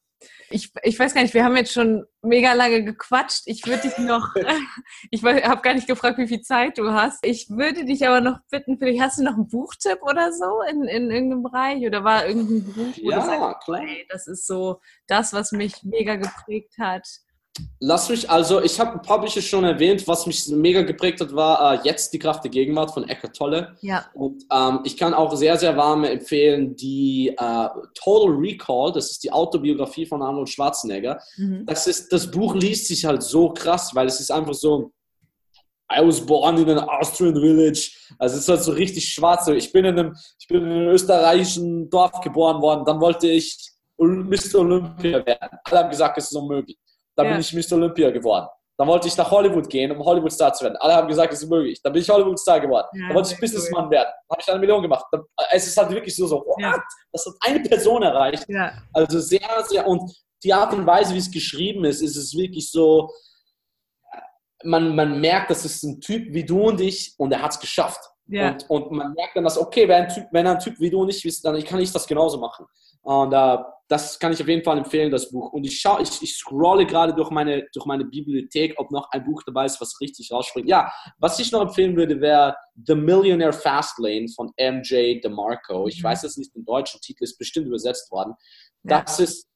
[0.50, 3.44] Ich, ich weiß gar nicht, wir haben jetzt schon mega lange gequatscht.
[3.46, 4.36] Ich würde dich noch,
[5.12, 7.26] ich habe gar nicht gefragt, wie viel Zeit du hast.
[7.26, 10.84] Ich würde dich aber noch bitten, vielleicht hast du noch einen Buchtipp oder so in,
[10.84, 13.80] in irgendeinem Bereich oder war irgendein Buch, wo ja, du sagst, klar.
[13.80, 17.08] Hey, das ist so das, was mich mega geprägt hat.
[17.82, 21.34] Lass mich, also ich habe ein paar Bücher schon erwähnt, was mich mega geprägt hat,
[21.34, 23.76] war äh, Jetzt die Kraft der Gegenwart von Eckhart Tolle.
[23.82, 24.06] Ja.
[24.14, 29.24] Und ähm, ich kann auch sehr, sehr warm empfehlen die äh, Total Recall, das ist
[29.24, 31.20] die Autobiografie von Arnold Schwarzenegger.
[31.38, 31.66] Mhm.
[31.66, 34.92] Das, ist, das Buch liest sich halt so krass, weil es ist einfach so,
[35.92, 37.92] I was born in an Austrian village.
[38.20, 39.48] Also es ist halt so richtig schwarz.
[39.48, 43.72] Ich bin in einem, ich bin in einem österreichischen Dorf geboren worden, dann wollte ich
[43.98, 44.60] Mr.
[44.60, 45.60] Olympia werden.
[45.64, 46.78] Alle haben gesagt, es ist unmöglich.
[47.20, 47.34] Dann ja.
[47.34, 47.76] bin ich Mr.
[47.76, 48.48] Olympia geworden.
[48.78, 50.78] Dann wollte ich nach Hollywood gehen, um Hollywood-Star zu werden.
[50.78, 51.82] Alle haben gesagt, es ist möglich.
[51.84, 52.88] Dann bin ich Hollywood-Star geworden.
[52.94, 53.92] Ja, dann wollte ich Businessman cool.
[53.92, 54.08] werden.
[54.08, 55.06] Dann habe ich eine Million gemacht.
[55.12, 56.82] Dann, es ist halt wirklich so, so ja.
[57.12, 58.48] das hat eine Person erreicht.
[58.94, 60.10] Also sehr, sehr, und
[60.42, 63.12] die Art und Weise, wie es geschrieben ist, ist es wirklich so,
[64.64, 67.60] man, man merkt, das ist ein Typ wie du und ich und er hat es
[67.60, 68.00] geschafft.
[68.28, 68.52] Ja.
[68.52, 71.02] Und, und man merkt dann, dass, okay, wenn ein, typ, wenn ein Typ wie du
[71.02, 72.66] und ich bist, dann kann ich das genauso machen.
[73.02, 73.58] Und äh,
[73.90, 75.52] das kann ich auf jeden Fall empfehlen, das Buch.
[75.52, 79.26] Und ich schaue, ich, ich scrolle gerade durch meine, durch meine Bibliothek, ob noch ein
[79.26, 80.70] Buch dabei ist, was richtig rausspringt.
[80.70, 85.88] Ja, was ich noch empfehlen würde, wäre The Millionaire Fastlane von MJ DeMarco.
[85.88, 86.08] Ich mhm.
[86.08, 88.36] weiß jetzt nicht, den deutschen Titel ist bestimmt übersetzt worden.
[88.84, 89.02] Ja.
[89.02, 89.50] Das ist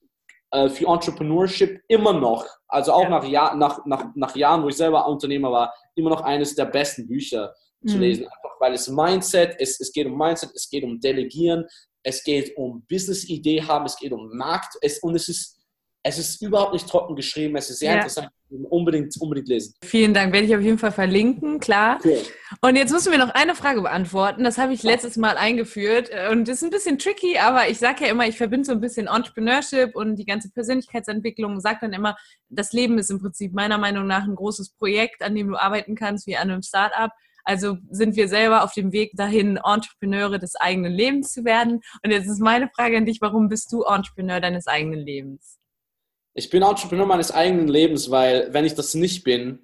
[0.50, 3.10] äh, für Entrepreneurship immer noch, also auch ja.
[3.10, 6.66] nach, Jahr, nach, nach, nach Jahren, wo ich selber Unternehmer war, immer noch eines der
[6.66, 7.54] besten Bücher
[7.86, 8.02] zu mhm.
[8.02, 8.24] lesen.
[8.26, 11.66] Einfach weil es Mindset, es, es geht um Mindset, es geht um Delegieren,
[12.04, 15.60] es geht um Business-Idee haben, es geht um Markt es, und es ist,
[16.02, 17.96] es ist überhaupt nicht trocken geschrieben, es ist sehr ja.
[17.98, 18.30] interessant,
[18.70, 19.74] unbedingt, unbedingt lesen.
[19.84, 22.00] Vielen Dank, werde ich auf jeden Fall verlinken, klar.
[22.04, 22.22] Cool.
[22.62, 26.10] Und jetzt musst du mir noch eine Frage beantworten, das habe ich letztes Mal eingeführt
[26.32, 28.82] und das ist ein bisschen tricky, aber ich sage ja immer, ich verbinde so ein
[28.82, 32.16] bisschen Entrepreneurship und die ganze Persönlichkeitsentwicklung und sage dann immer,
[32.48, 35.96] das Leben ist im Prinzip meiner Meinung nach ein großes Projekt, an dem du arbeiten
[35.96, 37.12] kannst, wie an einem Startup.
[37.44, 41.82] Also sind wir selber auf dem Weg dahin, Entrepreneure des eigenen Lebens zu werden.
[42.04, 45.60] Und jetzt ist meine Frage an dich, warum bist du Entrepreneur deines eigenen Lebens?
[46.34, 49.60] Ich bin Entrepreneur meines eigenen Lebens, weil wenn ich das nicht bin,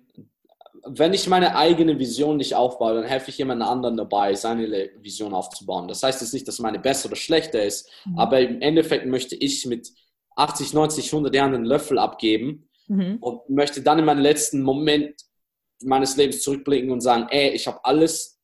[0.86, 5.34] wenn ich meine eigene Vision nicht aufbaue, dann helfe ich jemand anderen dabei, seine Vision
[5.34, 5.88] aufzubauen.
[5.88, 8.20] Das heißt jetzt nicht, dass meine besser oder schlechter ist, mhm.
[8.20, 9.92] aber im Endeffekt möchte ich mit
[10.36, 13.18] 80, 90, 100 Jahren einen Löffel abgeben mhm.
[13.20, 15.16] und möchte dann in meinem letzten Moment
[15.84, 18.40] meines Lebens zurückblicken und sagen, ey, ich habe alles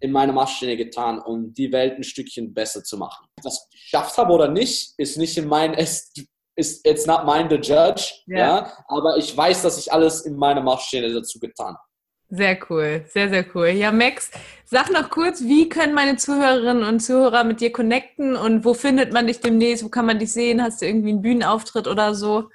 [0.00, 3.24] in meiner Maschine getan, um die Welt ein Stückchen besser zu machen.
[3.24, 6.18] Ob ich das geschafft habe oder nicht, ist nicht in mein, ist,
[6.56, 8.38] ist it's not mine the judge, ja.
[8.38, 8.72] ja.
[8.88, 11.90] aber ich weiß, dass ich alles in meiner Maschine dazu getan habe.
[12.32, 13.68] Sehr cool, sehr, sehr cool.
[13.68, 14.30] Ja, Max,
[14.64, 19.12] sag noch kurz, wie können meine Zuhörerinnen und Zuhörer mit dir connecten und wo findet
[19.12, 19.84] man dich demnächst?
[19.84, 20.62] Wo kann man dich sehen?
[20.62, 22.48] Hast du irgendwie einen Bühnenauftritt oder so?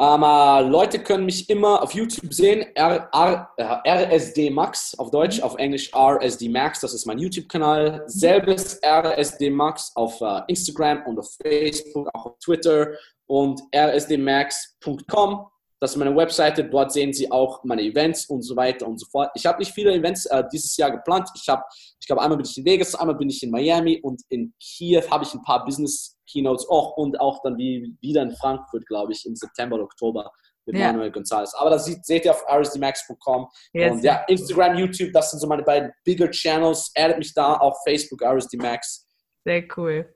[0.00, 5.10] Ähm, äh, Leute können mich immer auf YouTube sehen, R, R, äh, RSD Max auf
[5.10, 5.44] Deutsch, mhm.
[5.44, 8.04] auf Englisch RSD Max, das ist mein YouTube-Kanal.
[8.06, 12.92] Selbes RSD Max auf äh, Instagram und auf Facebook, auch auf Twitter
[13.26, 15.46] und rsdmax.com.
[15.78, 16.64] Das ist meine Webseite.
[16.64, 19.30] Dort sehen Sie auch meine Events und so weiter und so fort.
[19.34, 21.28] Ich habe nicht viele Events äh, dieses Jahr geplant.
[21.34, 21.62] Ich habe,
[22.00, 25.02] ich glaube, einmal bin ich in Vegas, einmal bin ich in Miami und in Kiew
[25.10, 29.12] habe ich ein paar Business Keynotes auch und auch dann wie, wieder in Frankfurt, glaube
[29.12, 30.30] ich, im September oder Oktober
[30.66, 30.88] mit ja.
[30.88, 31.54] Manuel Gonzalez.
[31.54, 33.48] Aber das seht, seht ihr auf rsdmax.com.
[33.72, 33.92] Yes.
[33.92, 36.92] Und ja, Instagram, YouTube, das sind so meine beiden bigger Channels.
[36.96, 39.06] Addet mich da auf Facebook, rsdmax.
[39.44, 40.06] Sehr cool.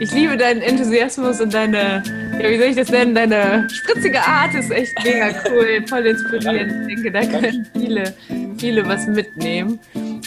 [0.00, 2.02] Ich liebe deinen Enthusiasmus und deine,
[2.40, 6.90] ja, wie soll ich das nennen, deine spritzige Art ist echt mega cool, voll inspirierend.
[6.90, 8.12] Ich denke, da können viele,
[8.56, 9.78] viele was mitnehmen.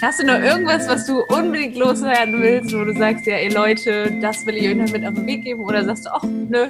[0.01, 4.11] Hast du noch irgendwas, was du unbedingt loswerden willst, wo du sagst, ja, ey Leute,
[4.21, 5.63] das will ich euch noch mit auf den Weg geben?
[5.63, 6.67] Oder sagst du, ach, nö,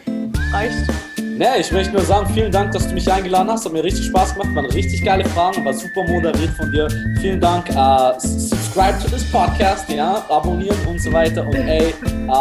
[0.52, 0.76] reicht?
[1.38, 3.66] Nee, ich möchte nur sagen, vielen Dank, dass du mich eingeladen hast.
[3.66, 4.56] Hat mir richtig Spaß gemacht.
[4.56, 5.66] Waren richtig geile Fragen.
[5.66, 6.88] War super moderiert von dir.
[7.20, 7.70] Vielen Dank.
[7.72, 11.46] Uh, subscribe to this podcast, ja, abonnieren und so weiter.
[11.46, 11.94] Und ey,
[12.30, 12.32] uh,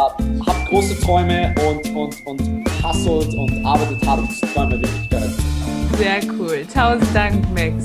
[0.47, 2.41] habt große Träume und, und, und
[2.85, 5.11] hustelt und arbeitet hart, um diese Träume wirklich
[5.99, 6.65] Sehr cool.
[6.73, 7.85] Tausend Dank, Max.